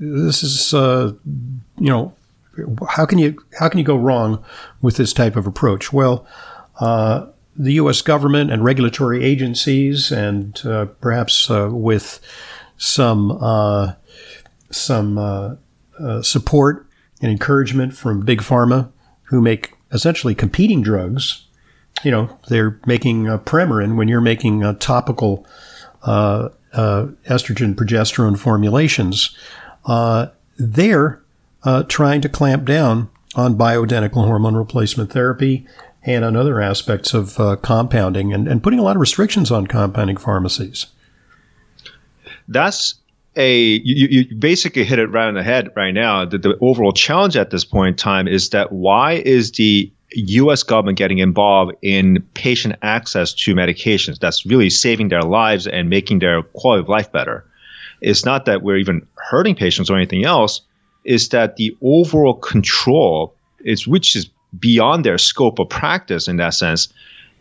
this 0.00 0.42
is 0.42 0.74
uh, 0.74 1.12
you 1.78 1.90
know 1.90 2.14
how 2.88 3.06
can 3.06 3.18
you 3.18 3.42
how 3.58 3.68
can 3.68 3.78
you 3.78 3.84
go 3.84 3.96
wrong 3.96 4.44
with 4.82 4.96
this 4.96 5.12
type 5.12 5.36
of 5.36 5.46
approach? 5.46 5.92
Well, 5.92 6.26
uh, 6.80 7.26
the 7.58 7.72
U.S. 7.74 8.02
government 8.02 8.52
and 8.52 8.62
regulatory 8.62 9.24
agencies, 9.24 10.12
and 10.12 10.64
uh, 10.64 10.86
perhaps 11.00 11.50
uh, 11.50 11.68
with 11.70 12.20
some 12.76 13.32
uh, 13.42 13.94
some 14.70 15.18
uh, 15.18 15.56
uh, 15.98 16.22
support 16.22 16.86
and 17.20 17.32
encouragement 17.32 17.94
from 17.94 18.24
big 18.24 18.40
pharma, 18.40 18.90
who 19.24 19.40
make 19.40 19.74
essentially 19.92 20.34
competing 20.34 20.82
drugs. 20.82 21.44
You 22.04 22.12
know, 22.12 22.38
they're 22.48 22.78
making 22.86 23.26
a 23.26 23.38
Premarin 23.38 23.96
when 23.96 24.06
you're 24.06 24.20
making 24.20 24.60
topical 24.76 25.44
estrogen 26.04 27.74
progesterone 27.74 28.38
formulations. 28.38 29.36
they're 30.58 31.20
uh, 31.64 31.82
trying 31.84 32.20
to 32.20 32.28
clamp 32.28 32.64
down 32.64 33.10
on 33.34 33.56
bioidentical 33.56 34.24
hormone 34.24 34.56
replacement 34.56 35.12
therapy 35.12 35.66
and 36.02 36.24
on 36.24 36.36
other 36.36 36.60
aspects 36.60 37.12
of 37.12 37.38
uh, 37.38 37.56
compounding 37.56 38.32
and, 38.32 38.48
and 38.48 38.62
putting 38.62 38.78
a 38.78 38.82
lot 38.82 38.96
of 38.96 39.00
restrictions 39.00 39.50
on 39.50 39.66
compounding 39.66 40.16
pharmacies. 40.16 40.86
That's 42.48 42.94
a 43.36 43.80
you, 43.84 44.08
you 44.10 44.34
basically 44.34 44.84
hit 44.84 44.98
it 44.98 45.06
right 45.08 45.28
on 45.28 45.34
the 45.34 45.42
head 45.42 45.70
right 45.76 45.92
now. 45.92 46.24
The, 46.24 46.38
the 46.38 46.58
overall 46.60 46.92
challenge 46.92 47.36
at 47.36 47.50
this 47.50 47.64
point 47.64 47.88
in 47.88 47.96
time 47.96 48.26
is 48.26 48.50
that 48.50 48.72
why 48.72 49.14
is 49.14 49.52
the 49.52 49.92
U.S. 50.12 50.62
government 50.62 50.96
getting 50.96 51.18
involved 51.18 51.72
in 51.82 52.26
patient 52.34 52.76
access 52.80 53.34
to 53.34 53.54
medications 53.54 54.18
that's 54.18 54.46
really 54.46 54.70
saving 54.70 55.08
their 55.08 55.22
lives 55.22 55.66
and 55.66 55.90
making 55.90 56.20
their 56.20 56.42
quality 56.42 56.80
of 56.80 56.88
life 56.88 57.12
better? 57.12 57.44
It's 58.00 58.24
not 58.24 58.46
that 58.46 58.62
we're 58.62 58.78
even 58.78 59.06
hurting 59.16 59.56
patients 59.56 59.90
or 59.90 59.96
anything 59.96 60.24
else 60.24 60.62
is 61.08 61.30
that 61.30 61.56
the 61.56 61.74
overall 61.80 62.34
control 62.34 63.34
is 63.64 63.88
which 63.88 64.14
is 64.14 64.28
beyond 64.58 65.04
their 65.04 65.16
scope 65.16 65.58
of 65.58 65.68
practice 65.68 66.28
in 66.28 66.36
that 66.36 66.52
sense 66.54 66.92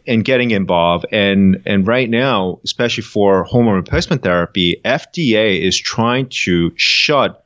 and 0.08 0.24
getting 0.24 0.52
involved. 0.52 1.06
And 1.12 1.62
and 1.66 1.86
right 1.86 2.10
now 2.10 2.60
especially 2.64 3.04
for 3.04 3.44
hormone 3.44 3.76
replacement 3.76 4.24
therapy 4.24 4.80
FDA 4.86 5.62
is 5.62 5.78
trying 5.78 6.30
to 6.46 6.72
shut 6.78 7.46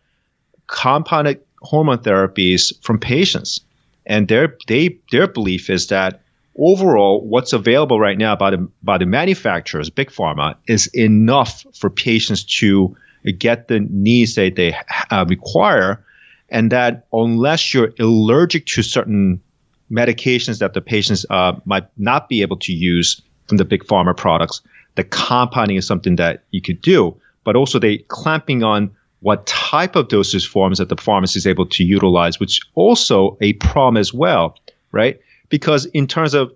compounded 0.67 1.41
hormone 1.63 1.97
therapies 1.97 2.71
from 2.83 2.99
patients. 2.99 3.59
And 4.05 4.27
their 4.27 4.55
they 4.67 4.99
their 5.11 5.27
belief 5.27 5.71
is 5.71 5.87
that 5.87 6.21
overall 6.55 7.25
what's 7.27 7.51
available 7.51 7.99
right 7.99 8.17
now 8.17 8.35
by 8.35 8.51
the 8.51 8.69
by 8.83 8.99
the 8.99 9.07
manufacturers 9.07 9.89
big 9.89 10.11
pharma 10.11 10.55
is 10.67 10.85
enough 10.93 11.65
for 11.73 11.89
patients 11.89 12.43
to 12.43 12.95
get 13.39 13.69
the 13.69 13.79
needs 13.79 14.35
that 14.35 14.55
they 14.55 14.75
uh, 15.09 15.25
require 15.27 16.03
and 16.51 16.71
that 16.71 17.07
unless 17.13 17.73
you're 17.73 17.93
allergic 17.99 18.65
to 18.67 18.83
certain 18.83 19.41
medications 19.89 20.59
that 20.59 20.73
the 20.73 20.81
patients 20.81 21.25
uh, 21.29 21.53
might 21.65 21.87
not 21.97 22.29
be 22.29 22.41
able 22.41 22.57
to 22.57 22.73
use 22.73 23.21
from 23.47 23.57
the 23.57 23.65
big 23.65 23.83
pharma 23.85 24.15
products, 24.15 24.61
the 24.95 25.03
compounding 25.03 25.77
is 25.77 25.87
something 25.87 26.17
that 26.17 26.43
you 26.51 26.61
could 26.61 26.81
do. 26.81 27.15
But 27.43 27.55
also 27.55 27.79
they 27.79 27.99
clamping 28.09 28.63
on 28.63 28.95
what 29.21 29.47
type 29.47 29.95
of 29.95 30.09
dosage 30.09 30.47
forms 30.47 30.77
that 30.77 30.89
the 30.89 30.97
pharmacy 30.97 31.37
is 31.37 31.47
able 31.47 31.65
to 31.67 31.83
utilize, 31.83 32.39
which 32.39 32.59
also 32.75 33.37
a 33.41 33.53
problem 33.53 33.97
as 33.97 34.13
well, 34.13 34.57
right? 34.91 35.19
Because 35.49 35.85
in 35.87 36.05
terms 36.07 36.33
of 36.33 36.51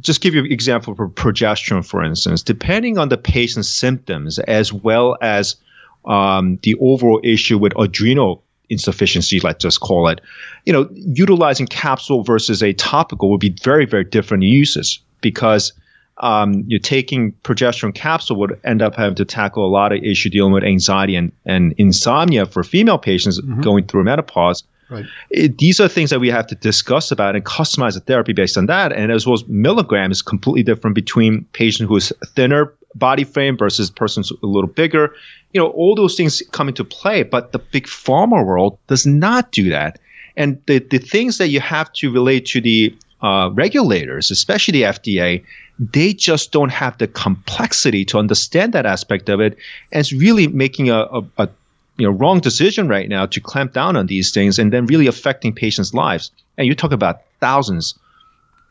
just 0.00 0.20
give 0.20 0.34
you 0.34 0.40
an 0.40 0.52
example 0.52 0.94
for 0.94 1.08
progesterone, 1.08 1.84
for 1.84 2.02
instance, 2.04 2.42
depending 2.42 2.96
on 2.96 3.08
the 3.08 3.18
patient's 3.18 3.68
symptoms 3.68 4.38
as 4.38 4.72
well 4.72 5.18
as 5.20 5.56
um, 6.04 6.58
the 6.62 6.76
overall 6.80 7.20
issue 7.24 7.58
with 7.58 7.72
adrenal 7.76 8.44
insufficiency, 8.70 9.40
let's 9.40 9.62
just 9.62 9.80
call 9.80 10.08
it, 10.08 10.20
you 10.64 10.72
know, 10.72 10.88
utilizing 10.92 11.66
capsule 11.66 12.22
versus 12.22 12.62
a 12.62 12.72
topical 12.72 13.30
would 13.30 13.40
be 13.40 13.54
very, 13.62 13.84
very 13.84 14.04
different 14.04 14.44
uses 14.44 15.00
because 15.20 15.72
um, 16.18 16.64
you're 16.66 16.80
taking 16.80 17.32
progesterone 17.44 17.94
capsule 17.94 18.36
would 18.36 18.58
end 18.64 18.82
up 18.82 18.94
having 18.94 19.16
to 19.16 19.24
tackle 19.24 19.66
a 19.66 19.68
lot 19.68 19.92
of 19.92 20.02
issue 20.02 20.28
dealing 20.30 20.52
with 20.52 20.64
anxiety 20.64 21.16
and, 21.16 21.32
and 21.46 21.74
insomnia 21.78 22.46
for 22.46 22.62
female 22.62 22.98
patients 22.98 23.40
mm-hmm. 23.40 23.60
going 23.60 23.86
through 23.86 24.04
menopause. 24.04 24.62
Right. 24.90 25.06
It, 25.30 25.58
these 25.58 25.80
are 25.80 25.88
things 25.88 26.10
that 26.10 26.20
we 26.20 26.28
have 26.28 26.46
to 26.48 26.56
discuss 26.56 27.12
about 27.12 27.36
and 27.36 27.44
customize 27.44 27.94
the 27.94 28.00
therapy 28.00 28.32
based 28.32 28.58
on 28.58 28.66
that. 28.66 28.92
And 28.92 29.12
as 29.12 29.24
well 29.24 29.34
as 29.34 29.46
milligrams 29.46 30.18
is 30.18 30.22
completely 30.22 30.62
different 30.62 30.94
between 30.94 31.44
patient 31.52 31.88
who 31.88 31.96
is 31.96 32.12
thinner 32.34 32.72
body 32.94 33.24
frame 33.24 33.56
versus 33.56 33.90
persons 33.90 34.30
a 34.30 34.46
little 34.46 34.68
bigger. 34.68 35.14
You 35.52 35.60
know, 35.60 35.68
all 35.68 35.94
those 35.94 36.16
things 36.16 36.42
come 36.52 36.68
into 36.68 36.84
play, 36.84 37.22
but 37.22 37.52
the 37.52 37.58
big 37.58 37.86
pharma 37.86 38.44
world 38.44 38.78
does 38.86 39.06
not 39.06 39.52
do 39.52 39.70
that. 39.70 39.98
And 40.36 40.60
the, 40.66 40.78
the 40.78 40.98
things 40.98 41.38
that 41.38 41.48
you 41.48 41.60
have 41.60 41.92
to 41.94 42.12
relate 42.12 42.46
to 42.46 42.60
the 42.60 42.96
uh, 43.20 43.50
regulators, 43.52 44.30
especially 44.30 44.72
the 44.72 44.82
FDA, 44.82 45.44
they 45.78 46.12
just 46.12 46.52
don't 46.52 46.70
have 46.70 46.98
the 46.98 47.06
complexity 47.06 48.04
to 48.06 48.18
understand 48.18 48.72
that 48.72 48.86
aspect 48.86 49.28
of 49.28 49.40
it. 49.40 49.56
And 49.92 50.00
it's 50.00 50.12
really 50.12 50.46
making 50.46 50.90
a, 50.90 51.00
a, 51.00 51.22
a 51.38 51.48
you 51.96 52.06
know 52.06 52.12
wrong 52.12 52.40
decision 52.40 52.88
right 52.88 53.08
now 53.08 53.26
to 53.26 53.40
clamp 53.40 53.72
down 53.72 53.96
on 53.96 54.06
these 54.06 54.30
things 54.30 54.58
and 54.58 54.72
then 54.72 54.86
really 54.86 55.06
affecting 55.06 55.54
patients' 55.54 55.94
lives. 55.94 56.30
And 56.56 56.66
you 56.66 56.74
talk 56.74 56.92
about 56.92 57.22
thousands 57.40 57.98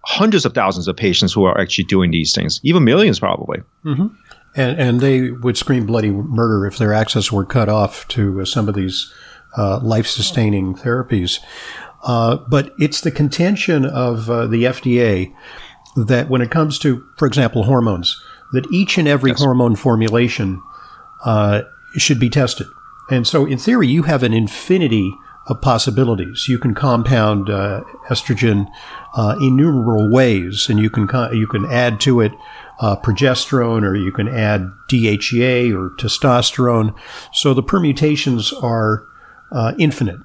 hundreds 0.04 0.46
of 0.46 0.54
thousands 0.54 0.88
of 0.88 0.96
patients 0.96 1.34
who 1.34 1.44
are 1.44 1.60
actually 1.60 1.84
doing 1.84 2.12
these 2.12 2.34
things, 2.34 2.60
even 2.64 2.84
millions 2.84 3.20
probably. 3.20 3.62
Mm-hmm. 3.86 4.08
And, 4.56 4.80
and 4.80 5.00
they 5.00 5.32
would 5.32 5.58
scream 5.58 5.86
bloody 5.86 6.10
murder 6.10 6.66
if 6.66 6.78
their 6.78 6.94
access 6.94 7.32
were 7.32 7.46
cut 7.46 7.70
off 7.70 8.08
to 8.10 8.42
uh, 8.42 8.46
some 8.46 8.68
of 8.68 8.76
these 8.76 9.14
uh, 9.58 9.80
life 9.80 10.08
sustaining 10.08 10.76
therapies. 10.76 11.40
Uh, 12.04 12.38
but 12.38 12.74
it's 12.80 13.02
the 13.02 13.12
contention 13.12 13.86
of 13.86 14.30
uh, 14.30 14.48
the 14.48 14.64
FDA 14.64 15.34
that 15.96 16.30
when 16.30 16.42
it 16.42 16.50
comes 16.50 16.80
to, 16.80 17.06
for 17.18 17.28
example, 17.28 17.64
hormones, 17.64 18.22
that 18.54 18.72
each 18.72 18.98
and 18.98 19.08
every 19.08 19.32
yes. 19.32 19.40
hormone 19.40 19.76
formulation 19.76 20.62
uh, 21.26 21.64
should 21.98 22.20
be 22.20 22.30
tested. 22.30 22.68
And 23.12 23.28
so, 23.28 23.46
in 23.46 23.58
theory, 23.58 23.88
you 23.88 24.04
have 24.04 24.24
an 24.24 24.34
infinity 24.34 25.14
of 25.50 25.62
possibilities. 25.62 26.48
You 26.48 26.60
can 26.60 26.74
compound 26.74 27.50
uh, 27.50 27.82
estrogen 28.10 28.72
uh, 29.16 29.36
innumerable 29.42 30.10
ways, 30.12 30.70
and 30.70 30.80
you 30.80 30.90
can 30.90 31.10
you 31.36 31.48
can 31.48 31.66
add 31.66 32.00
to 32.02 32.22
it 32.22 32.32
uh, 32.80 32.96
progesterone, 32.96 33.84
or 33.84 33.96
you 33.96 34.12
can 34.12 34.28
add 34.28 34.72
DHEA 34.88 35.74
or 35.74 35.90
testosterone. 35.98 36.96
So 37.34 37.54
the 37.54 37.64
permutations 37.64 38.54
are 38.54 39.06
uh, 39.52 39.74
infinite, 39.78 40.20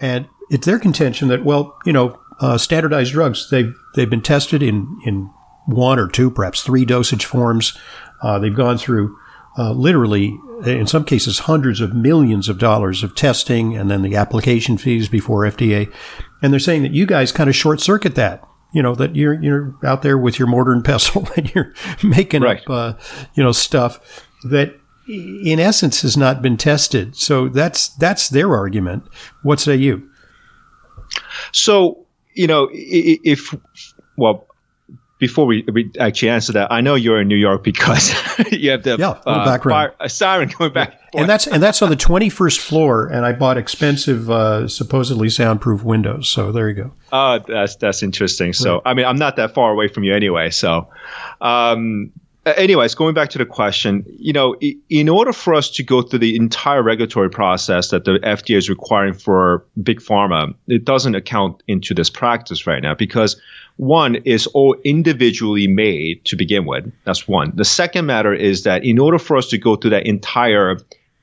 and 0.00 0.26
it's 0.50 0.66
their 0.66 0.78
contention 0.78 1.28
that 1.28 1.44
well, 1.44 1.76
you 1.84 1.92
know, 1.92 2.18
uh, 2.40 2.58
standardized 2.58 3.12
drugs 3.12 3.50
they've 3.50 3.74
they've 3.94 4.10
been 4.10 4.22
tested 4.22 4.62
in 4.62 4.98
in 5.04 5.30
one 5.66 5.98
or 5.98 6.08
two, 6.08 6.30
perhaps 6.30 6.62
three 6.62 6.84
dosage 6.84 7.26
forms. 7.26 7.76
Uh, 8.22 8.38
they've 8.38 8.56
gone 8.56 8.78
through 8.78 9.16
uh, 9.56 9.72
literally, 9.72 10.38
in 10.64 10.86
some 10.86 11.04
cases, 11.04 11.40
hundreds 11.40 11.80
of 11.80 11.94
millions 11.94 12.48
of 12.48 12.58
dollars 12.58 13.02
of 13.02 13.14
testing 13.14 13.76
and 13.76 13.90
then 13.90 14.02
the 14.02 14.16
application 14.16 14.76
fees 14.76 15.08
before 15.08 15.42
FDA. 15.42 15.92
And 16.42 16.52
they're 16.52 16.60
saying 16.60 16.82
that 16.82 16.92
you 16.92 17.06
guys 17.06 17.32
kind 17.32 17.48
of 17.48 17.56
short 17.56 17.80
circuit 17.80 18.14
that. 18.16 18.42
You 18.72 18.82
know 18.82 18.96
that 18.96 19.14
you're 19.14 19.40
you're 19.40 19.72
out 19.84 20.02
there 20.02 20.18
with 20.18 20.36
your 20.36 20.48
mortar 20.48 20.72
and 20.72 20.84
pestle 20.84 21.28
and 21.36 21.54
you're 21.54 21.72
making 22.02 22.42
right. 22.42 22.60
up 22.68 22.70
uh, 22.70 22.92
you 23.34 23.42
know 23.44 23.52
stuff 23.52 24.26
that 24.42 24.74
in 25.06 25.60
essence 25.60 26.02
has 26.02 26.16
not 26.16 26.42
been 26.42 26.56
tested. 26.56 27.16
So 27.16 27.48
that's 27.48 27.88
that's 27.88 28.28
their 28.28 28.52
argument. 28.52 29.04
What 29.42 29.60
say 29.60 29.76
you? 29.76 30.10
So 31.52 32.04
you 32.34 32.48
know 32.48 32.68
if 32.72 33.54
well 34.16 34.48
before 35.18 35.46
we, 35.46 35.64
we 35.72 35.90
actually 35.98 36.30
answer 36.30 36.52
that, 36.52 36.72
I 36.72 36.80
know 36.80 36.96
you're 36.96 37.20
in 37.20 37.28
New 37.28 37.36
York 37.36 37.62
because 37.62 38.12
you 38.52 38.70
have 38.70 38.82
the 38.82 38.96
yeah, 38.98 39.10
uh, 39.24 39.44
background. 39.44 39.92
Fire, 39.92 39.94
a 40.00 40.08
siren 40.08 40.50
going 40.58 40.72
back. 40.72 41.00
And 41.14 41.28
that's 41.28 41.46
and 41.46 41.62
that's 41.62 41.80
on 41.80 41.90
the 41.90 41.96
21st 41.96 42.58
floor, 42.58 43.06
and 43.06 43.24
I 43.24 43.32
bought 43.32 43.56
expensive, 43.56 44.28
uh, 44.28 44.66
supposedly 44.66 45.30
soundproof 45.30 45.84
windows. 45.84 46.28
So 46.28 46.50
there 46.50 46.68
you 46.68 46.74
go. 46.74 46.92
Oh, 47.12 47.38
that's 47.38 47.76
that's 47.76 48.02
interesting. 48.02 48.52
So 48.52 48.74
right. 48.74 48.82
I 48.86 48.94
mean, 48.94 49.06
I'm 49.06 49.16
not 49.16 49.36
that 49.36 49.54
far 49.54 49.70
away 49.70 49.86
from 49.86 50.02
you 50.02 50.12
anyway. 50.12 50.50
So, 50.50 50.88
um, 51.40 52.10
anyways, 52.44 52.94
going 52.94 53.14
back 53.14 53.30
to 53.30 53.38
the 53.38 53.46
question, 53.46 54.04
you 54.18 54.32
know, 54.32 54.56
in 54.90 55.08
order 55.08 55.32
for 55.32 55.54
us 55.54 55.70
to 55.70 55.82
go 55.82 56.02
through 56.02 56.18
the 56.18 56.36
entire 56.36 56.82
regulatory 56.82 57.30
process 57.30 57.90
that 57.90 58.04
the 58.04 58.18
FDA 58.18 58.56
is 58.56 58.68
requiring 58.68 59.14
for 59.14 59.64
big 59.82 60.00
pharma, 60.00 60.54
it 60.66 60.84
doesn't 60.84 61.14
account 61.14 61.62
into 61.68 61.94
this 61.94 62.10
practice 62.10 62.66
right 62.66 62.82
now 62.82 62.94
because 62.94 63.40
one 63.76 64.16
is 64.16 64.46
all 64.48 64.76
individually 64.84 65.66
made 65.66 66.24
to 66.26 66.36
begin 66.36 66.64
with. 66.64 66.92
That's 67.04 67.26
one. 67.26 67.52
The 67.54 67.64
second 67.64 68.06
matter 68.06 68.32
is 68.32 68.62
that 68.62 68.84
in 68.84 68.98
order 68.98 69.18
for 69.18 69.36
us 69.36 69.48
to 69.48 69.58
go 69.58 69.76
through 69.76 69.90
that 69.90 70.06
entire 70.06 70.78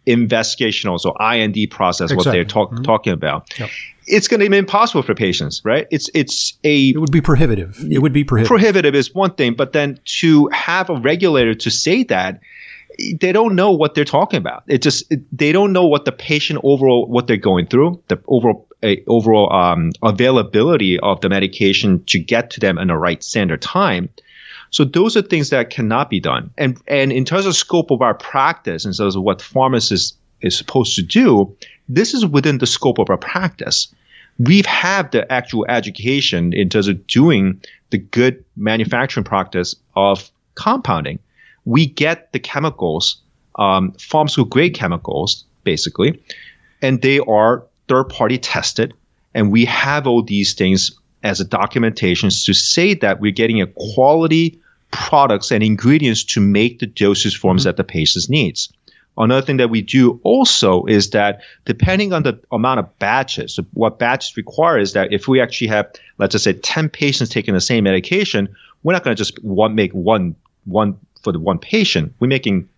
investigational, 0.05 0.99
so 0.99 1.15
IND 1.17 1.57
process, 1.69 2.11
exactly. 2.11 2.17
what 2.17 2.31
they're 2.33 2.43
talk, 2.43 2.71
mm-hmm. 2.71 2.83
talking 2.83 3.13
about, 3.13 3.57
yep. 3.57 3.69
it's 4.05 4.27
going 4.27 4.41
to 4.41 4.49
be 4.49 4.57
impossible 4.57 5.01
for 5.01 5.15
patients, 5.15 5.61
right? 5.63 5.87
It's 5.91 6.09
it's 6.13 6.57
a 6.63 6.89
it 6.89 6.97
would 6.97 7.11
be 7.11 7.21
prohibitive. 7.21 7.77
It 7.89 7.99
would 7.99 8.13
be 8.13 8.23
prohibitive. 8.23 8.49
Prohibitive 8.49 8.95
is 8.95 9.13
one 9.15 9.33
thing, 9.33 9.53
but 9.53 9.71
then 9.71 9.99
to 10.19 10.47
have 10.47 10.89
a 10.89 10.95
regulator 10.95 11.53
to 11.55 11.71
say 11.71 12.03
that 12.05 12.41
they 13.19 13.31
don't 13.31 13.55
know 13.55 13.71
what 13.71 13.95
they're 13.95 14.03
talking 14.03 14.37
about. 14.37 14.63
It 14.67 14.81
just 14.81 15.09
it, 15.11 15.21
they 15.31 15.51
don't 15.51 15.71
know 15.71 15.85
what 15.85 16.03
the 16.03 16.11
patient 16.11 16.59
overall 16.63 17.07
what 17.07 17.27
they're 17.27 17.37
going 17.37 17.67
through, 17.67 18.03
the 18.09 18.21
overall 18.27 18.67
a 18.83 19.03
overall 19.07 19.51
um, 19.53 19.91
availability 20.01 20.99
of 20.99 21.21
the 21.21 21.29
medication 21.29 22.03
to 22.05 22.19
get 22.19 22.49
to 22.51 22.59
them 22.59 22.77
in 22.77 22.87
the 22.87 22.97
right 22.97 23.23
standard 23.23 23.61
time. 23.61 24.09
So 24.71 24.85
those 24.85 25.17
are 25.17 25.21
things 25.21 25.49
that 25.49 25.69
cannot 25.69 26.09
be 26.09 26.19
done. 26.19 26.49
And 26.57 26.81
and 26.87 27.11
in 27.11 27.25
terms 27.25 27.45
of 27.45 27.55
scope 27.55 27.91
of 27.91 28.01
our 28.01 28.13
practice, 28.13 28.85
in 28.85 28.93
terms 28.93 29.15
of 29.15 29.23
what 29.23 29.41
pharmacists 29.41 30.17
is 30.41 30.57
supposed 30.57 30.95
to 30.95 31.01
do, 31.01 31.55
this 31.89 32.13
is 32.13 32.25
within 32.25 32.57
the 32.57 32.67
scope 32.67 32.97
of 32.97 33.09
our 33.09 33.17
practice. 33.17 33.93
We've 34.39 34.65
had 34.65 35.11
the 35.11 35.29
actual 35.31 35.65
education 35.69 36.53
in 36.53 36.69
terms 36.69 36.87
of 36.87 37.05
doing 37.05 37.61
the 37.91 37.97
good 37.97 38.43
manufacturing 38.55 39.25
practice 39.25 39.75
of 39.95 40.31
compounding. 40.55 41.19
We 41.65 41.85
get 41.85 42.31
the 42.31 42.39
chemicals, 42.39 43.21
um, 43.59 43.91
pharmaceutical 43.99 44.49
grade 44.49 44.73
chemicals, 44.73 45.43
basically, 45.63 46.23
and 46.81 47.01
they 47.01 47.19
are 47.19 47.63
third 47.91 48.05
party 48.05 48.37
tested. 48.37 48.93
And 49.33 49.51
we 49.51 49.65
have 49.65 50.07
all 50.07 50.23
these 50.23 50.53
things 50.53 50.97
as 51.23 51.41
a 51.41 51.45
documentation 51.45 52.29
to 52.29 52.53
say 52.53 52.93
that 52.95 53.19
we're 53.19 53.33
getting 53.33 53.61
a 53.61 53.67
quality 53.67 54.59
products 54.91 55.51
and 55.51 55.61
ingredients 55.61 56.23
to 56.23 56.39
make 56.39 56.79
the 56.79 56.87
dosage 56.87 57.37
forms 57.37 57.61
mm-hmm. 57.61 57.67
that 57.67 57.77
the 57.77 57.83
patient 57.83 58.29
needs. 58.29 58.71
Another 59.17 59.45
thing 59.45 59.57
that 59.57 59.69
we 59.69 59.81
do 59.81 60.21
also 60.23 60.85
is 60.85 61.09
that 61.09 61.41
depending 61.65 62.13
on 62.13 62.23
the 62.23 62.39
amount 62.53 62.79
of 62.79 62.99
batches, 62.99 63.59
what 63.73 63.99
batches 63.99 64.37
require 64.37 64.79
is 64.79 64.93
that 64.93 65.11
if 65.11 65.27
we 65.27 65.41
actually 65.41 65.67
have, 65.67 65.91
let's 66.17 66.31
just 66.31 66.45
say 66.45 66.53
10 66.53 66.87
patients 66.87 67.29
taking 67.29 67.53
the 67.53 67.61
same 67.61 67.83
medication, 67.83 68.47
we're 68.83 68.93
not 68.93 69.03
going 69.03 69.15
to 69.15 69.21
just 69.21 69.43
one, 69.43 69.75
make 69.75 69.91
one, 69.91 70.33
one 70.63 70.97
for 71.23 71.33
the 71.33 71.39
one 71.39 71.59
patient. 71.59 72.13
We're 72.19 72.27
making 72.27 72.69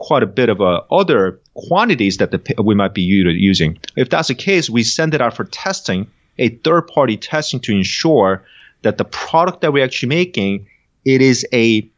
quite 0.00 0.22
a 0.22 0.26
bit 0.26 0.48
of 0.48 0.60
uh, 0.60 0.82
other 0.90 1.40
quantities 1.54 2.18
that 2.18 2.30
the, 2.30 2.62
we 2.62 2.74
might 2.74 2.94
be 2.94 3.02
using. 3.02 3.78
If 3.96 4.10
that's 4.10 4.28
the 4.28 4.34
case, 4.34 4.70
we 4.70 4.82
send 4.82 5.14
it 5.14 5.20
out 5.20 5.34
for 5.34 5.44
testing, 5.44 6.06
a 6.38 6.48
third 6.48 6.82
party 6.88 7.16
testing 7.16 7.60
to 7.60 7.72
ensure 7.72 8.44
that 8.82 8.98
the 8.98 9.04
product 9.04 9.60
that 9.60 9.72
we're 9.72 9.84
actually 9.84 10.08
making, 10.10 10.66
it 11.04 11.20
is 11.20 11.46
a 11.52 11.88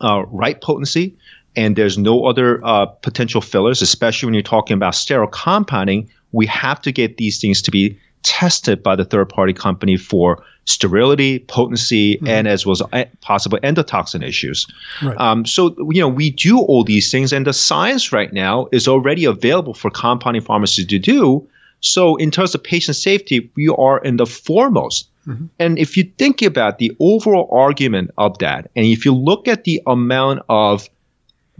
uh, 0.00 0.24
right 0.28 0.60
potency 0.60 1.16
and 1.56 1.76
there's 1.76 1.98
no 1.98 2.24
other 2.26 2.64
uh, 2.64 2.86
potential 2.86 3.40
fillers, 3.40 3.82
especially 3.82 4.26
when 4.26 4.34
you're 4.34 4.42
talking 4.42 4.74
about 4.74 4.94
sterile 4.94 5.28
compounding. 5.28 6.08
We 6.32 6.46
have 6.46 6.80
to 6.82 6.92
get 6.92 7.16
these 7.16 7.40
things 7.40 7.60
to 7.62 7.70
be 7.70 7.98
tested 8.22 8.82
by 8.82 8.96
the 8.96 9.04
third 9.04 9.28
party 9.28 9.52
company 9.52 9.96
for 9.96 10.42
sterility, 10.64 11.40
potency, 11.40 12.16
mm-hmm. 12.16 12.28
and 12.28 12.48
as 12.48 12.64
well 12.64 12.72
as 12.72 12.82
uh, 12.92 13.04
possible 13.20 13.58
endotoxin 13.62 14.22
issues. 14.26 14.66
Right. 15.02 15.16
Um, 15.18 15.44
so, 15.44 15.74
you 15.90 16.00
know, 16.00 16.08
we 16.08 16.30
do 16.30 16.58
all 16.58 16.84
these 16.84 17.10
things, 17.10 17.32
and 17.32 17.46
the 17.46 17.52
science 17.52 18.12
right 18.12 18.32
now 18.32 18.68
is 18.72 18.86
already 18.86 19.24
available 19.24 19.74
for 19.74 19.90
compounding 19.90 20.42
pharmacies 20.42 20.86
to 20.86 20.98
do. 20.98 21.46
So, 21.80 22.16
in 22.16 22.30
terms 22.30 22.54
of 22.54 22.62
patient 22.62 22.96
safety, 22.96 23.50
we 23.56 23.68
are 23.68 23.98
in 23.98 24.16
the 24.16 24.26
foremost. 24.26 25.08
Mm-hmm. 25.26 25.46
And 25.58 25.78
if 25.78 25.96
you 25.96 26.04
think 26.18 26.42
about 26.42 26.78
the 26.78 26.96
overall 27.00 27.48
argument 27.52 28.10
of 28.18 28.38
that, 28.38 28.70
and 28.76 28.86
if 28.86 29.04
you 29.04 29.14
look 29.14 29.48
at 29.48 29.64
the 29.64 29.82
amount 29.86 30.42
of 30.48 30.88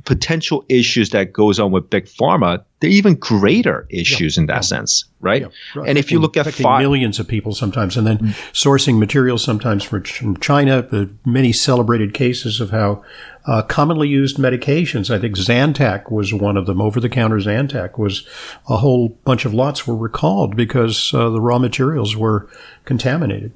potential 0.04 0.64
issues 0.68 1.10
that 1.10 1.32
goes 1.32 1.58
on 1.58 1.72
with 1.72 1.90
big 1.90 2.06
pharma, 2.06 2.64
they're 2.80 2.90
even 2.90 3.14
greater 3.14 3.86
issues 3.90 4.36
yeah. 4.36 4.42
in 4.42 4.46
that 4.46 4.54
yeah. 4.54 4.60
sense, 4.60 5.04
right? 5.20 5.42
Yeah. 5.42 5.82
And 5.86 5.98
if 5.98 6.10
you 6.10 6.18
look 6.18 6.36
at 6.36 6.46
five, 6.54 6.80
millions 6.80 7.18
of 7.18 7.28
people 7.28 7.54
sometimes, 7.54 7.96
and 7.96 8.06
then 8.06 8.18
mm-hmm. 8.18 8.30
sourcing 8.52 8.98
materials 8.98 9.44
sometimes 9.44 9.84
from 9.84 10.36
China, 10.38 10.82
the 10.82 11.10
many 11.24 11.52
celebrated 11.52 12.14
cases 12.14 12.60
of 12.60 12.70
how 12.70 13.04
uh, 13.46 13.62
commonly 13.62 14.08
used 14.08 14.36
medications. 14.36 15.14
I 15.14 15.18
think 15.18 15.36
Zantac 15.36 16.10
was 16.10 16.32
one 16.32 16.56
of 16.56 16.66
them. 16.66 16.80
Over 16.80 17.00
the 17.00 17.08
counter 17.08 17.36
Zantac 17.36 17.98
was 17.98 18.26
a 18.68 18.76
whole 18.76 19.10
bunch 19.24 19.44
of 19.44 19.54
lots 19.54 19.86
were 19.86 19.96
recalled 19.96 20.56
because 20.56 21.12
uh, 21.14 21.30
the 21.30 21.40
raw 21.40 21.58
materials 21.58 22.16
were 22.16 22.48
contaminated. 22.84 23.52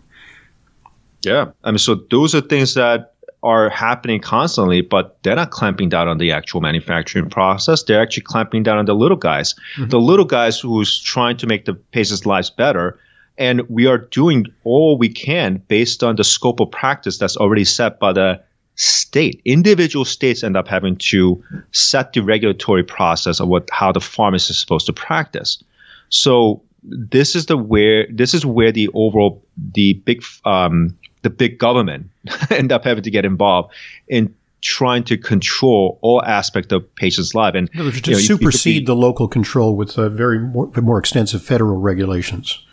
Yeah, 1.25 1.53
I 1.63 1.71
mean, 1.71 1.79
so 1.79 1.95
those 2.11 2.35
are 2.35 2.43
things 2.43 2.75
that 2.75 3.14
are 3.45 3.69
happening 3.69 4.21
constantly, 4.21 4.81
but 4.81 5.19
they're 5.23 5.37
not 5.37 5.51
clamping 5.51 5.91
down 5.91 6.09
on 6.09 6.19
the 6.19 6.33
actual 6.33 6.61
manufacturing 6.61 7.29
process. 7.29 7.83
They're 7.83 8.01
actually 8.01 8.23
clamping 8.23 8.63
down 8.63 8.79
on 8.79 8.87
the 8.87 8.95
little 8.95 9.19
guys, 9.19 9.55
mm-hmm. 9.77 9.91
the 9.91 10.01
little 10.01 10.25
guys 10.25 10.59
who's 10.59 11.01
trying 11.01 11.37
to 11.37 11.47
make 11.47 11.67
the 11.67 11.75
patients' 11.75 12.25
lives 12.25 12.51
better. 12.51 12.99
And 13.37 13.63
we 13.69 13.87
are 13.87 13.99
doing 13.99 14.47
all 14.65 14.97
we 14.97 15.11
can 15.11 15.63
based 15.69 16.03
on 16.03 16.17
the 16.17 16.25
scope 16.25 16.61
of 16.61 16.71
practice 16.71 17.19
that's 17.19 17.37
already 17.37 17.65
set 17.65 18.01
by 18.01 18.13
the 18.15 18.43
state. 18.77 19.43
Individual 19.45 20.05
states 20.05 20.43
end 20.43 20.57
up 20.57 20.67
having 20.67 20.97
to 20.97 21.43
set 21.73 22.13
the 22.15 22.23
regulatory 22.23 22.83
process 22.83 23.41
of 23.41 23.49
what 23.49 23.69
how 23.71 23.93
the 23.93 24.01
pharmacist 24.01 24.51
is 24.51 24.59
supposed 24.59 24.87
to 24.87 24.93
practice. 24.93 25.63
So 26.09 26.63
this 26.83 27.35
is 27.35 27.47
the 27.47 27.57
where 27.57 28.07
this 28.11 28.35
is 28.35 28.45
where 28.47 28.73
the 28.73 28.89
overall 28.95 29.45
the 29.57 29.95
big 29.95 30.23
um, 30.45 30.97
the 31.25 31.31
big 31.31 31.59
government 31.59 32.11
end 32.51 32.71
up 32.71 32.85
having 32.85 33.03
to 33.03 33.11
get 33.11 33.25
involved 33.25 33.75
in 34.07 34.33
trying 34.61 35.03
to 35.05 35.19
control 35.19 35.99
all 36.01 36.23
aspects 36.25 36.73
of 36.73 36.95
patients' 36.95 37.35
life 37.35 37.55
and 37.55 37.71
to 37.73 37.83
you 37.83 38.13
know, 38.13 38.19
supersede 38.19 38.83
be, 38.83 38.87
the 38.87 38.95
local 38.95 39.27
control 39.27 39.75
with 39.75 39.99
uh, 39.99 40.09
very 40.09 40.39
more, 40.39 40.71
more, 40.81 40.99
extensive 40.99 41.43
federal 41.43 41.79
regulations. 41.79 42.65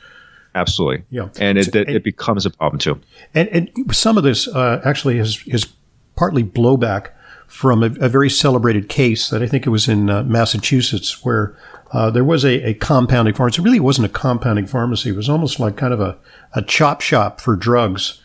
Absolutely, 0.54 1.04
yeah, 1.10 1.30
and 1.40 1.58
it, 1.58 1.68
it, 1.70 1.88
and, 1.88 1.96
it 1.96 2.04
becomes 2.04 2.46
a 2.46 2.50
problem 2.50 2.80
too. 2.80 3.00
And, 3.34 3.50
and 3.50 3.96
some 3.96 4.18
of 4.18 4.24
this 4.24 4.48
uh, 4.48 4.82
actually 4.86 5.18
is 5.18 5.44
is 5.48 5.68
partly 6.16 6.44
blowback 6.44 7.10
from 7.48 7.84
a, 7.84 7.88
a, 8.00 8.08
very 8.08 8.30
celebrated 8.30 8.88
case 8.88 9.30
that 9.30 9.42
I 9.42 9.48
think 9.48 9.66
it 9.66 9.70
was 9.70 9.90
in 9.90 10.10
uh, 10.10 10.24
Massachusetts 10.24 11.24
where 11.26 11.58
uh, 11.92 12.10
there 12.10 12.24
was 12.24 12.46
a, 12.46 12.70
a, 12.70 12.74
compounding 12.74 13.34
pharmacy. 13.34 13.62
It 13.62 13.66
really 13.66 13.80
wasn't 13.80 14.06
a 14.06 14.10
compounding 14.10 14.68
pharmacy. 14.68 15.10
It 15.10 15.18
was 15.18 15.28
almost 15.28 15.60
like 15.60 15.76
kind 15.76 15.94
of 15.94 16.00
a, 16.00 16.18
a 16.54 16.62
chop 16.62 17.02
shop 17.02 17.42
for 17.42 17.58
drugs 17.58 18.21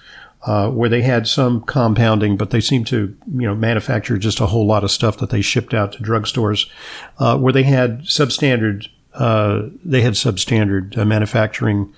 uh, 0.47 0.71
where 0.71 0.89
they 0.89 1.03
had 1.03 1.27
some 1.27 1.61
compounding, 1.63 2.37
but 2.37 2.51
they 2.51 2.61
seemed 2.61 2.87
to, 2.87 3.17
you 3.35 3.47
know, 3.47 3.55
manufacture 3.55 4.17
just 4.17 4.41
a 4.41 4.47
whole 4.47 4.65
lot 4.65 4.85
of 4.85 4.91
stuff 4.93 5.19
that 5.19 5.31
they 5.31 5.43
shipped 5.43 5.75
out 5.75 5.93
to 5.93 5.99
drugstores, 5.99 6.69
uh, 7.19 7.37
where 7.37 7.53
they 7.53 7.65
had 7.65 8.03
substandard, 8.03 8.87
uh, 9.15 9.63
they 9.85 10.03
had 10.03 10.13
substandard 10.13 10.97
uh, 10.97 11.05
manufacturing 11.05 11.93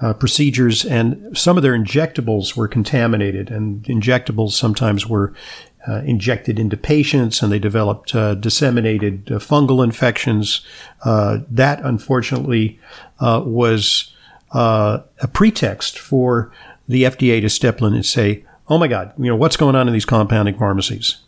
uh, 0.00 0.14
procedures, 0.14 0.86
and 0.86 1.36
some 1.36 1.58
of 1.58 1.62
their 1.62 1.78
injectables 1.78 2.56
were 2.56 2.66
contaminated, 2.66 3.50
and 3.50 3.84
injectables 3.84 4.52
sometimes 4.52 5.06
were 5.06 5.34
uh, 5.86 6.00
injected 6.06 6.58
into 6.58 6.76
patients, 6.76 7.42
and 7.42 7.52
they 7.52 7.58
developed 7.58 8.14
uh, 8.14 8.34
disseminated 8.34 9.30
uh, 9.30 9.34
fungal 9.34 9.84
infections. 9.84 10.64
That, 11.04 11.80
unfortunately, 11.84 12.80
was 13.20 14.14
a 14.50 15.28
pretext 15.32 15.98
for 15.98 16.52
the 16.92 17.04
FDA 17.04 17.40
to 17.40 17.48
step 17.48 17.80
in 17.80 17.94
and 17.94 18.06
say, 18.06 18.44
"Oh 18.68 18.78
my 18.78 18.88
God, 18.88 19.12
you 19.18 19.26
know 19.26 19.36
what's 19.36 19.56
going 19.56 19.74
on 19.74 19.88
in 19.88 19.92
these 19.92 20.04
compounding 20.04 20.56
pharmacies." 20.56 21.18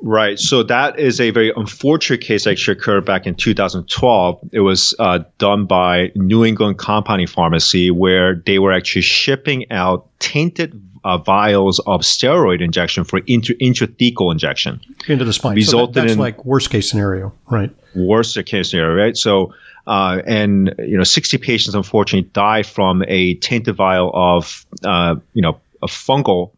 Right. 0.00 0.38
So 0.38 0.62
that 0.62 0.98
is 0.98 1.20
a 1.20 1.30
very 1.30 1.52
unfortunate 1.56 2.20
case 2.20 2.44
that 2.44 2.52
actually 2.52 2.78
occurred 2.78 3.04
back 3.04 3.26
in 3.26 3.34
2012. 3.34 4.40
It 4.52 4.60
was 4.60 4.94
uh, 4.98 5.20
done 5.38 5.66
by 5.66 6.12
New 6.14 6.44
England 6.44 6.78
Compounding 6.78 7.26
Pharmacy 7.26 7.90
where 7.90 8.34
they 8.34 8.58
were 8.58 8.72
actually 8.72 9.02
shipping 9.02 9.70
out 9.72 10.06
tainted 10.20 10.80
uh, 11.04 11.18
vials 11.18 11.78
of 11.80 12.00
steroid 12.00 12.60
injection 12.60 13.04
for 13.04 13.20
intra- 13.26 13.54
intrathecal 13.56 14.32
injection 14.32 14.80
into 15.06 15.24
the 15.24 15.32
spine. 15.32 15.54
Resulted 15.54 15.94
so 15.94 16.00
that, 16.00 16.06
that's 16.06 16.12
in 16.14 16.18
like 16.18 16.44
worst 16.44 16.70
case 16.70 16.90
scenario, 16.90 17.32
right? 17.48 17.70
Worst 17.94 18.36
case 18.44 18.70
scenario, 18.70 18.94
right? 18.94 19.16
So, 19.16 19.54
uh, 19.86 20.20
and 20.26 20.74
you 20.78 20.96
know, 20.96 21.04
60 21.04 21.38
patients 21.38 21.74
unfortunately 21.74 22.28
died 22.32 22.66
from 22.66 23.04
a 23.06 23.34
tainted 23.34 23.76
vial 23.76 24.10
of 24.14 24.66
uh, 24.84 25.16
you 25.32 25.42
know 25.42 25.60
a 25.82 25.86
fungal 25.86 26.50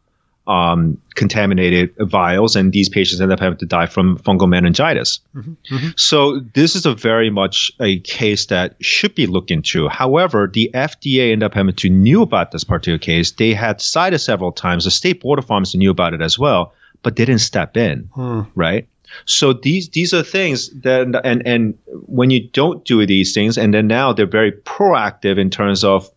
um, 0.49 1.01
contaminated 1.15 1.95
vials, 2.01 2.57
and 2.57 2.73
these 2.73 2.89
patients 2.89 3.21
end 3.21 3.31
up 3.31 3.39
having 3.39 3.59
to 3.59 3.67
die 3.67 3.87
from 3.87 4.19
fungal 4.19 4.49
meningitis. 4.49 5.21
Mm-hmm. 5.35 5.53
Mm-hmm. 5.75 5.89
So 5.97 6.41
this 6.55 6.75
is 6.75 6.87
a 6.87 6.95
very 6.95 7.29
much 7.29 7.71
a 7.81 8.01
case 8.01 8.47
that 8.47 8.75
should 8.81 9.15
be 9.15 9.27
looked 9.27 9.51
into. 9.51 9.89
However, 9.89 10.51
the 10.51 10.71
FDA 10.73 11.33
ended 11.33 11.45
up 11.45 11.55
having 11.55 11.75
to 11.75 11.91
knew 11.91 12.23
about 12.23 12.51
this 12.51 12.65
particular 12.65 12.99
case. 12.99 13.33
They 13.33 13.53
had 13.53 13.83
cited 13.83 14.23
several 14.23 14.53
times. 14.53 14.85
The 14.85 14.91
state 14.91 15.21
board 15.21 15.39
of 15.39 15.45
pharmacy 15.45 15.77
knew 15.77 15.91
about 15.91 16.15
it 16.15 16.23
as 16.23 16.39
well, 16.39 16.73
but 17.03 17.17
they 17.17 17.27
didn't 17.27 17.43
step 17.43 17.77
in. 17.77 18.09
Hmm. 18.15 18.43
Right. 18.55 18.89
So 19.25 19.53
these 19.53 19.89
these 19.91 20.13
are 20.15 20.23
things 20.23 20.71
that 20.81 21.21
and 21.25 21.47
and 21.47 21.79
when 22.07 22.31
you 22.31 22.49
don't 22.49 22.85
do 22.85 23.05
these 23.07 23.35
things, 23.35 23.59
and 23.59 23.73
then 23.73 23.87
now 23.87 24.13
they're 24.13 24.27
very 24.27 24.53
proactive 24.53 25.39
in 25.39 25.51
terms 25.51 25.85
of 25.85 26.09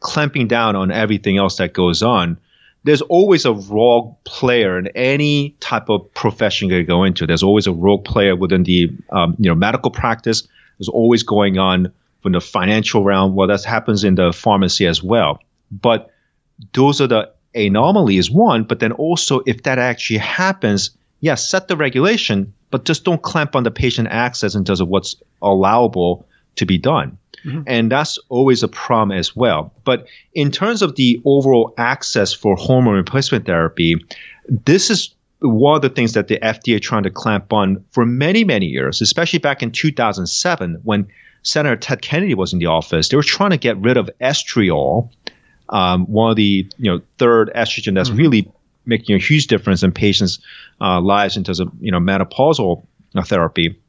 clamping 0.00 0.48
down 0.48 0.76
on 0.76 0.90
everything 0.90 1.38
else 1.38 1.56
that 1.56 1.72
goes 1.72 2.02
on 2.02 2.38
there's 2.84 3.00
always 3.02 3.46
a 3.46 3.52
rogue 3.52 4.14
player 4.24 4.78
in 4.78 4.86
any 4.88 5.50
type 5.60 5.88
of 5.88 6.12
profession 6.14 6.68
you 6.68 6.84
go 6.84 7.02
into. 7.02 7.26
There's 7.26 7.42
always 7.42 7.66
a 7.66 7.72
rogue 7.72 8.04
player 8.04 8.36
within 8.36 8.62
the 8.62 8.90
um, 9.10 9.34
you 9.38 9.48
know 9.48 9.54
medical 9.54 9.90
practice. 9.90 10.46
There's 10.78 10.88
always 10.88 11.22
going 11.22 11.58
on 11.58 11.92
from 12.22 12.32
the 12.32 12.40
financial 12.40 13.02
realm. 13.02 13.34
Well, 13.34 13.48
that 13.48 13.64
happens 13.64 14.04
in 14.04 14.14
the 14.16 14.32
pharmacy 14.32 14.86
as 14.86 15.02
well. 15.02 15.40
But 15.72 16.10
those 16.74 17.00
are 17.00 17.06
the 17.06 17.30
anomalies, 17.54 18.30
one. 18.30 18.64
But 18.64 18.80
then 18.80 18.92
also, 18.92 19.40
if 19.46 19.62
that 19.62 19.78
actually 19.78 20.18
happens, 20.18 20.90
yes, 21.24 21.40
yeah, 21.40 21.58
set 21.58 21.68
the 21.68 21.76
regulation, 21.76 22.52
but 22.70 22.84
just 22.84 23.04
don't 23.04 23.22
clamp 23.22 23.56
on 23.56 23.62
the 23.62 23.70
patient 23.70 24.08
access 24.10 24.54
in 24.54 24.64
terms 24.64 24.80
of 24.80 24.88
what's 24.88 25.16
allowable 25.40 26.26
to 26.56 26.66
be 26.66 26.76
done. 26.78 27.16
Mm-hmm. 27.44 27.62
And 27.66 27.90
that's 27.90 28.18
always 28.28 28.62
a 28.62 28.68
problem 28.68 29.16
as 29.18 29.34
well. 29.34 29.72
But 29.84 30.06
in 30.34 30.50
terms 30.50 30.82
of 30.82 30.96
the 30.96 31.20
overall 31.24 31.74
access 31.78 32.32
for 32.32 32.56
hormone 32.56 32.94
replacement 32.94 33.46
therapy, 33.46 33.96
this 34.48 34.90
is 34.90 35.14
one 35.40 35.76
of 35.76 35.82
the 35.82 35.88
things 35.88 36.12
that 36.12 36.28
the 36.28 36.38
FDA 36.40 36.80
trying 36.80 37.02
to 37.02 37.10
clamp 37.10 37.52
on 37.52 37.84
for 37.90 38.04
many, 38.06 38.44
many 38.44 38.66
years, 38.66 39.00
especially 39.00 39.38
back 39.38 39.62
in 39.62 39.70
2007 39.70 40.80
when 40.84 41.06
Senator 41.42 41.76
Ted 41.76 42.02
Kennedy 42.02 42.34
was 42.34 42.52
in 42.52 42.58
the 42.58 42.66
office. 42.66 43.08
They 43.08 43.16
were 43.16 43.22
trying 43.22 43.50
to 43.50 43.58
get 43.58 43.76
rid 43.78 43.96
of 43.96 44.10
estriol, 44.20 45.10
um, 45.68 46.06
one 46.06 46.30
of 46.30 46.36
the 46.36 46.66
you 46.78 46.90
know 46.90 47.00
third 47.18 47.50
estrogen 47.54 47.94
that's 47.94 48.08
mm-hmm. 48.08 48.18
really 48.18 48.52
making 48.86 49.16
a 49.16 49.18
huge 49.18 49.46
difference 49.46 49.82
in 49.82 49.92
patients' 49.92 50.38
uh, 50.80 51.00
lives 51.00 51.36
in 51.36 51.44
terms 51.44 51.60
of 51.60 51.70
you 51.80 51.90
know 51.90 52.00
menopausal 52.00 52.86
uh, 53.14 53.22
therapy. 53.22 53.80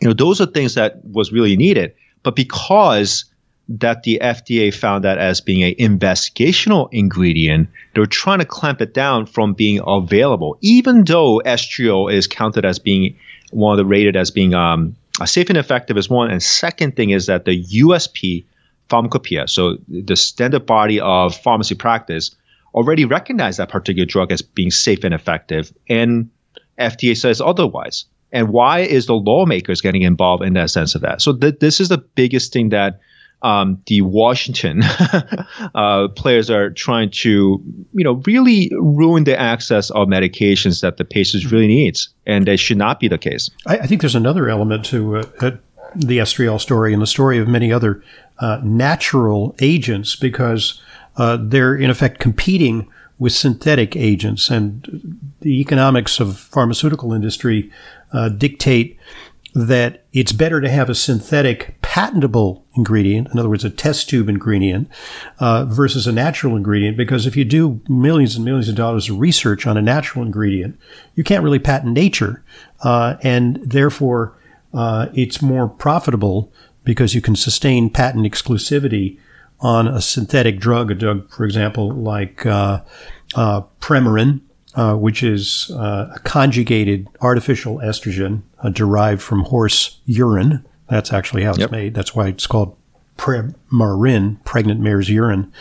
You 0.00 0.08
know, 0.08 0.14
those 0.14 0.40
are 0.40 0.46
things 0.46 0.74
that 0.74 1.04
was 1.04 1.32
really 1.32 1.56
needed. 1.56 1.94
But 2.22 2.36
because 2.36 3.24
that 3.70 4.02
the 4.02 4.20
FDA 4.22 4.74
found 4.74 5.04
that 5.04 5.18
as 5.18 5.40
being 5.40 5.62
an 5.62 5.74
investigational 5.76 6.88
ingredient, 6.92 7.68
they're 7.94 8.04
trying 8.04 8.40
to 8.40 8.44
clamp 8.44 8.80
it 8.80 8.92
down 8.92 9.26
from 9.26 9.54
being 9.54 9.80
available, 9.86 10.58
even 10.60 11.04
though 11.04 11.40
estriol 11.46 12.12
is 12.12 12.26
counted 12.26 12.64
as 12.64 12.78
being 12.80 13.16
one 13.52 13.72
of 13.72 13.78
the 13.78 13.84
rated 13.84 14.16
as 14.16 14.30
being 14.30 14.54
um, 14.54 14.96
safe 15.24 15.48
and 15.48 15.58
effective 15.58 15.96
as 15.96 16.10
one. 16.10 16.30
And 16.30 16.42
second 16.42 16.96
thing 16.96 17.10
is 17.10 17.26
that 17.26 17.44
the 17.44 17.64
USP 17.64 18.44
pharmacopoeia, 18.88 19.48
so 19.48 19.76
the 19.88 20.16
standard 20.16 20.66
body 20.66 20.98
of 20.98 21.36
pharmacy 21.36 21.76
practice, 21.76 22.34
already 22.74 23.04
recognize 23.04 23.56
that 23.56 23.68
particular 23.68 24.06
drug 24.06 24.32
as 24.32 24.42
being 24.42 24.70
safe 24.70 25.04
and 25.04 25.14
effective, 25.14 25.72
and 25.88 26.30
FDA 26.78 27.16
says 27.16 27.40
otherwise 27.40 28.06
and 28.32 28.50
why 28.50 28.80
is 28.80 29.06
the 29.06 29.14
lawmakers 29.14 29.80
getting 29.80 30.02
involved 30.02 30.44
in 30.44 30.54
that 30.54 30.70
sense 30.70 30.94
of 30.94 31.02
that? 31.02 31.20
So 31.22 31.36
th- 31.36 31.58
this 31.60 31.80
is 31.80 31.88
the 31.88 31.98
biggest 31.98 32.52
thing 32.52 32.70
that 32.70 33.00
um, 33.42 33.82
the 33.86 34.02
Washington 34.02 34.82
uh, 35.74 36.08
players 36.08 36.50
are 36.50 36.70
trying 36.70 37.10
to, 37.10 37.62
you 37.92 38.04
know, 38.04 38.22
really 38.26 38.70
ruin 38.78 39.24
the 39.24 39.38
access 39.38 39.90
of 39.90 40.08
medications 40.08 40.82
that 40.82 40.98
the 40.98 41.04
patients 41.04 41.50
really 41.50 41.66
needs, 41.66 42.10
and 42.26 42.46
that 42.46 42.58
should 42.58 42.76
not 42.76 43.00
be 43.00 43.08
the 43.08 43.18
case. 43.18 43.50
I, 43.66 43.78
I 43.78 43.86
think 43.86 44.02
there's 44.02 44.14
another 44.14 44.48
element 44.48 44.84
to 44.86 45.16
uh, 45.16 45.22
the 45.94 46.18
estriol 46.18 46.60
story 46.60 46.92
and 46.92 47.00
the 47.00 47.06
story 47.06 47.38
of 47.38 47.48
many 47.48 47.72
other 47.72 48.04
uh, 48.38 48.60
natural 48.62 49.56
agents 49.60 50.16
because 50.16 50.80
uh, 51.16 51.38
they're 51.40 51.76
in 51.76 51.90
effect 51.90 52.20
competing 52.20 52.88
with 53.18 53.32
synthetic 53.32 53.96
agents, 53.96 54.48
and 54.48 55.28
the 55.40 55.60
economics 55.60 56.20
of 56.20 56.38
pharmaceutical 56.38 57.12
industry 57.12 57.70
uh, 58.12 58.30
dictate 58.30 58.98
that 59.52 60.04
it's 60.12 60.32
better 60.32 60.60
to 60.60 60.70
have 60.70 60.88
a 60.88 60.94
synthetic 60.94 61.74
patentable 61.82 62.64
ingredient, 62.76 63.28
in 63.32 63.38
other 63.38 63.48
words, 63.48 63.64
a 63.64 63.70
test 63.70 64.08
tube 64.08 64.28
ingredient, 64.28 64.88
uh, 65.40 65.64
versus 65.64 66.06
a 66.06 66.12
natural 66.12 66.56
ingredient. 66.56 66.96
Because 66.96 67.26
if 67.26 67.36
you 67.36 67.44
do 67.44 67.80
millions 67.88 68.36
and 68.36 68.44
millions 68.44 68.68
of 68.68 68.76
dollars 68.76 69.10
of 69.10 69.18
research 69.18 69.66
on 69.66 69.76
a 69.76 69.82
natural 69.82 70.24
ingredient, 70.24 70.78
you 71.14 71.24
can't 71.24 71.42
really 71.42 71.58
patent 71.58 71.92
nature, 71.92 72.42
uh, 72.82 73.16
and 73.22 73.56
therefore 73.56 74.38
uh, 74.72 75.08
it's 75.14 75.42
more 75.42 75.68
profitable 75.68 76.52
because 76.84 77.14
you 77.14 77.20
can 77.20 77.36
sustain 77.36 77.90
patent 77.90 78.24
exclusivity 78.24 79.18
on 79.60 79.88
a 79.88 80.00
synthetic 80.00 80.58
drug, 80.58 80.90
a 80.90 80.94
drug, 80.94 81.30
for 81.30 81.44
example, 81.44 81.90
like 81.90 82.46
uh, 82.46 82.82
uh, 83.34 83.62
Premarin 83.80 84.40
uh, 84.74 84.94
which 84.94 85.22
is 85.22 85.70
uh, 85.74 86.12
a 86.14 86.18
conjugated 86.20 87.08
artificial 87.20 87.78
estrogen 87.78 88.42
uh, 88.60 88.68
derived 88.68 89.20
from 89.20 89.40
horse 89.44 90.00
urine. 90.04 90.64
That's 90.88 91.12
actually 91.12 91.42
how 91.42 91.50
it's 91.50 91.58
yep. 91.58 91.70
made. 91.70 91.94
That's 91.94 92.14
why 92.14 92.28
it's 92.28 92.46
called 92.46 92.76
Premarin, 93.16 94.42
pregnant 94.44 94.80
mare's 94.80 95.10
urine, 95.10 95.52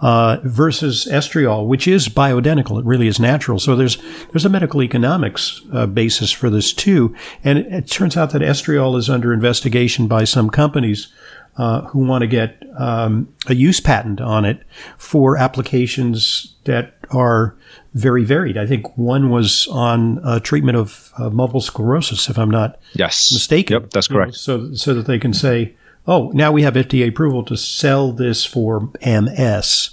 uh, 0.00 0.38
versus 0.44 1.08
estriol, 1.10 1.66
which 1.66 1.88
is 1.88 2.08
bioidentical. 2.08 2.78
It 2.78 2.84
really 2.84 3.08
is 3.08 3.18
natural. 3.18 3.58
So 3.58 3.74
there's 3.74 3.96
there's 4.30 4.44
a 4.44 4.50
medical 4.50 4.82
economics 4.82 5.62
uh, 5.72 5.86
basis 5.86 6.30
for 6.30 6.48
this 6.48 6.72
too. 6.72 7.14
And 7.42 7.58
it, 7.58 7.66
it, 7.72 7.86
turns 7.88 8.16
out 8.16 8.30
that 8.30 8.42
estriol 8.42 8.96
is 8.96 9.10
under 9.10 9.32
investigation 9.32 10.06
by 10.06 10.24
some 10.24 10.48
companies 10.48 11.08
uh, 11.56 11.82
who 11.82 12.00
want 12.00 12.22
to 12.22 12.26
get 12.26 12.62
um, 12.78 13.32
a 13.46 13.54
use 13.54 13.80
patent 13.80 14.20
on 14.20 14.44
it 14.44 14.62
for 14.96 15.36
applications 15.36 16.54
that 16.64 16.94
are 17.10 17.54
very 17.94 18.24
varied. 18.24 18.56
I 18.56 18.66
think 18.66 18.96
one 18.96 19.30
was 19.30 19.66
on 19.68 20.24
uh, 20.24 20.40
treatment 20.40 20.78
of 20.78 21.12
uh, 21.18 21.30
multiple 21.30 21.60
sclerosis, 21.60 22.28
if 22.28 22.38
I'm 22.38 22.50
not 22.50 22.80
yes. 22.94 23.30
mistaken. 23.32 23.74
Yep, 23.74 23.90
that's 23.90 24.08
correct. 24.08 24.28
You 24.46 24.56
know, 24.56 24.68
so, 24.70 24.74
so 24.74 24.94
that 24.94 25.06
they 25.06 25.18
can 25.18 25.34
say, 25.34 25.74
oh, 26.06 26.30
now 26.34 26.52
we 26.52 26.62
have 26.62 26.74
FDA 26.74 27.08
approval 27.08 27.44
to 27.44 27.56
sell 27.56 28.12
this 28.12 28.44
for 28.44 28.90
MS. 29.04 29.90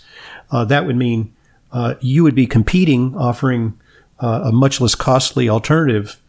Uh, 0.51 0.65
that 0.65 0.85
would 0.85 0.95
mean 0.95 1.35
uh, 1.71 1.95
you 1.99 2.23
would 2.23 2.35
be 2.35 2.47
competing, 2.47 3.15
offering 3.15 3.79
uh, 4.19 4.41
a 4.45 4.51
much 4.51 4.81
less 4.81 4.95
costly 4.95 5.49
alternative 5.49 6.19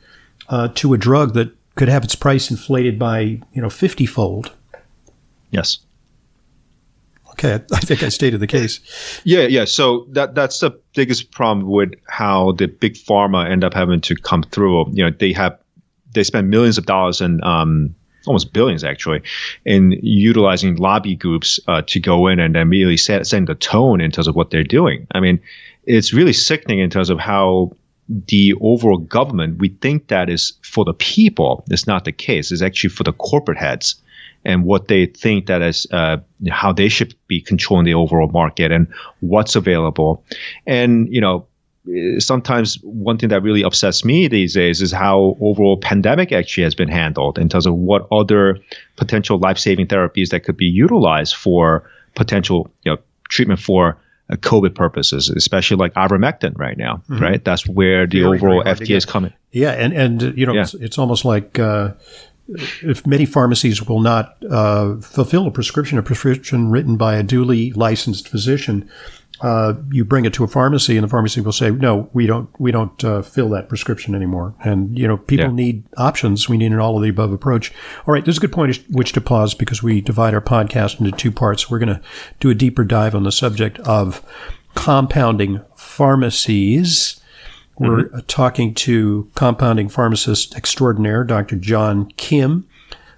uh, 0.48 0.68
to 0.74 0.92
a 0.92 0.98
drug 0.98 1.34
that 1.34 1.52
could 1.76 1.88
have 1.88 2.04
its 2.04 2.14
price 2.14 2.50
inflated 2.50 2.98
by 2.98 3.20
you 3.20 3.62
know 3.62 3.70
fifty 3.70 4.06
fold. 4.06 4.52
Yes. 5.50 5.78
Okay, 7.32 7.54
I 7.54 7.80
think 7.80 8.02
I 8.02 8.08
stated 8.08 8.40
the 8.40 8.46
case. 8.46 8.80
Yeah, 9.24 9.42
yeah. 9.42 9.64
So 9.64 10.06
that 10.10 10.34
that's 10.34 10.60
the 10.60 10.72
biggest 10.94 11.30
problem 11.30 11.68
with 11.68 11.92
how 12.08 12.52
the 12.52 12.66
big 12.66 12.94
pharma 12.94 13.48
end 13.48 13.64
up 13.64 13.74
having 13.74 14.00
to 14.02 14.14
come 14.14 14.42
through. 14.42 14.90
You 14.92 15.04
know, 15.04 15.10
they 15.18 15.32
have 15.32 15.58
they 16.12 16.24
spend 16.24 16.50
millions 16.50 16.78
of 16.78 16.86
dollars 16.86 17.20
and 17.20 17.42
um, 17.44 17.94
almost 18.26 18.52
billions 18.52 18.84
actually 18.84 19.22
in 19.64 19.92
utilizing 20.02 20.76
lobby 20.76 21.16
groups 21.16 21.60
uh, 21.68 21.82
to 21.82 22.00
go 22.00 22.26
in 22.26 22.40
and 22.40 22.56
immediately 22.56 22.96
set 22.96 23.26
setting 23.26 23.46
the 23.46 23.54
tone 23.54 24.00
in 24.00 24.10
terms 24.10 24.28
of 24.28 24.34
what 24.34 24.50
they're 24.50 24.64
doing. 24.64 25.06
I 25.14 25.20
mean, 25.20 25.40
it's 25.84 26.12
really 26.12 26.32
sickening 26.32 26.80
in 26.80 26.90
terms 26.90 27.10
of 27.10 27.18
how 27.18 27.72
the 28.08 28.54
overall 28.60 28.98
government 28.98 29.58
we 29.58 29.68
think 29.68 30.08
that 30.08 30.28
is 30.28 30.54
for 30.62 30.84
the 30.84 30.94
people. 30.94 31.64
It's 31.70 31.86
not 31.86 32.04
the 32.04 32.12
case. 32.12 32.50
It's 32.50 32.62
actually 32.62 32.90
for 32.90 33.04
the 33.04 33.12
corporate 33.12 33.58
heads 33.58 33.96
and 34.44 34.64
what 34.64 34.88
they 34.88 35.06
think 35.06 35.46
that 35.46 35.62
is 35.62 35.86
uh, 35.92 36.18
how 36.50 36.72
they 36.72 36.88
should 36.88 37.14
be 37.28 37.40
controlling 37.40 37.84
the 37.84 37.94
overall 37.94 38.28
market 38.28 38.72
and 38.72 38.86
what's 39.20 39.54
available. 39.54 40.24
And 40.66 41.12
you 41.12 41.20
know, 41.20 41.46
sometimes 42.18 42.78
one 42.82 43.18
thing 43.18 43.28
that 43.30 43.42
really 43.42 43.62
upsets 43.64 44.04
me 44.04 44.28
these 44.28 44.54
days 44.54 44.80
is 44.82 44.92
how 44.92 45.36
overall 45.40 45.78
pandemic 45.78 46.32
actually 46.32 46.64
has 46.64 46.74
been 46.74 46.88
handled 46.88 47.38
in 47.38 47.48
terms 47.48 47.66
of 47.66 47.74
what 47.74 48.06
other 48.12 48.58
potential 48.96 49.38
life-saving 49.38 49.86
therapies 49.86 50.30
that 50.30 50.44
could 50.44 50.56
be 50.56 50.66
utilized 50.66 51.34
for 51.34 51.88
potential 52.14 52.70
you 52.82 52.92
know 52.92 52.98
treatment 53.28 53.60
for 53.60 53.96
uh, 54.30 54.36
COVID 54.36 54.74
purposes, 54.74 55.30
especially 55.30 55.76
like 55.76 55.94
ivermectin 55.94 56.56
right 56.58 56.76
now, 56.76 57.02
mm-hmm. 57.08 57.22
right? 57.22 57.44
That's 57.44 57.66
where 57.66 58.06
the 58.06 58.22
very, 58.22 58.38
overall 58.38 58.62
very 58.62 58.76
FDA 58.76 58.96
is 58.96 59.04
coming. 59.04 59.32
Yeah, 59.50 59.72
and 59.72 59.92
and 59.92 60.38
you 60.38 60.46
know, 60.46 60.54
yeah. 60.54 60.62
it's, 60.62 60.74
it's, 60.74 60.98
almost 60.98 61.24
like 61.24 61.58
uh, 61.58 61.94
if 62.82 63.06
many 63.06 63.26
pharmacies 63.26 63.86
will 63.86 64.00
not 64.00 64.36
uh, 64.50 64.96
fulfill 64.96 65.46
a 65.46 65.50
prescription, 65.50 65.98
a 65.98 66.02
prescription 66.02 66.70
written 66.70 66.96
by 66.96 67.16
a 67.16 67.22
duly 67.22 67.72
licensed 67.72 68.28
physician, 68.28 68.88
uh, 69.40 69.74
you 69.90 70.04
bring 70.04 70.26
it 70.26 70.34
to 70.34 70.44
a 70.44 70.48
pharmacy, 70.48 70.96
and 70.96 71.04
the 71.04 71.08
pharmacy 71.08 71.40
will 71.40 71.52
say, 71.52 71.70
"No, 71.70 72.10
we 72.12 72.26
don't, 72.26 72.48
we 72.60 72.70
don't 72.70 73.02
uh, 73.02 73.22
fill 73.22 73.48
that 73.50 73.68
prescription 73.68 74.14
anymore." 74.14 74.54
And 74.62 74.98
you 74.98 75.08
know, 75.08 75.16
people 75.16 75.46
yeah. 75.46 75.52
need 75.52 75.84
options. 75.96 76.48
We 76.48 76.58
need 76.58 76.72
an 76.72 76.78
all 76.78 76.96
of 76.96 77.02
the 77.02 77.08
above 77.08 77.32
approach. 77.32 77.72
All 78.06 78.12
right, 78.12 78.24
this 78.24 78.34
is 78.34 78.38
a 78.38 78.42
good 78.42 78.52
point 78.52 78.76
which 78.90 79.12
to 79.12 79.20
pause 79.20 79.54
because 79.54 79.82
we 79.82 80.00
divide 80.00 80.34
our 80.34 80.42
podcast 80.42 81.00
into 81.00 81.12
two 81.12 81.32
parts. 81.32 81.70
We're 81.70 81.78
going 81.78 81.94
to 81.94 82.02
do 82.38 82.50
a 82.50 82.54
deeper 82.54 82.84
dive 82.84 83.14
on 83.14 83.22
the 83.22 83.32
subject 83.32 83.78
of 83.80 84.22
compounding 84.74 85.62
pharmacies. 85.74 87.19
We're 87.80 88.04
mm-hmm. 88.04 88.18
talking 88.26 88.74
to 88.74 89.30
compounding 89.34 89.88
pharmacist 89.88 90.54
extraordinaire, 90.54 91.24
Dr. 91.24 91.56
John 91.56 92.12
Kim. 92.18 92.68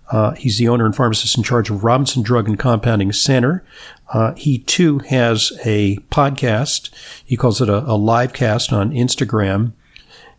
Uh, 0.09 0.33
he's 0.35 0.59
the 0.59 0.69
owner 0.69 0.87
and 0.87 0.95
pharmacist 0.95 1.37
in 1.37 1.43
charge 1.43 1.69
of 1.69 1.83
Robinson 1.83 2.23
Drug 2.23 2.49
and 2.49 2.57
Compounding 2.57 3.11
Center. 3.11 3.65
Uh, 4.13 4.35
he 4.35 4.59
too 4.59 5.01
has 5.01 5.53
a 5.65 5.97
podcast. 6.13 6.91
He 7.25 7.37
calls 7.37 7.61
it 7.61 7.69
a, 7.69 7.79
a 7.79 7.97
live 7.97 8.33
cast 8.33 8.73
on 8.73 8.93
Instagram. 8.93 9.73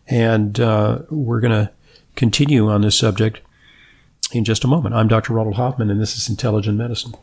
And 0.06 0.58
uh, 0.58 1.00
we're 1.10 1.40
going 1.40 1.66
to 1.66 1.70
continue 2.16 2.70
on 2.70 2.80
this 2.80 2.98
subject 2.98 3.42
in 4.32 4.44
just 4.44 4.64
a 4.64 4.68
moment. 4.68 4.94
I'm 4.94 5.08
Dr. 5.08 5.34
Ronald 5.34 5.56
Hoffman, 5.56 5.90
and 5.90 6.00
this 6.00 6.16
is 6.16 6.30
Intelligent 6.30 6.78
Medicine. 6.78 7.14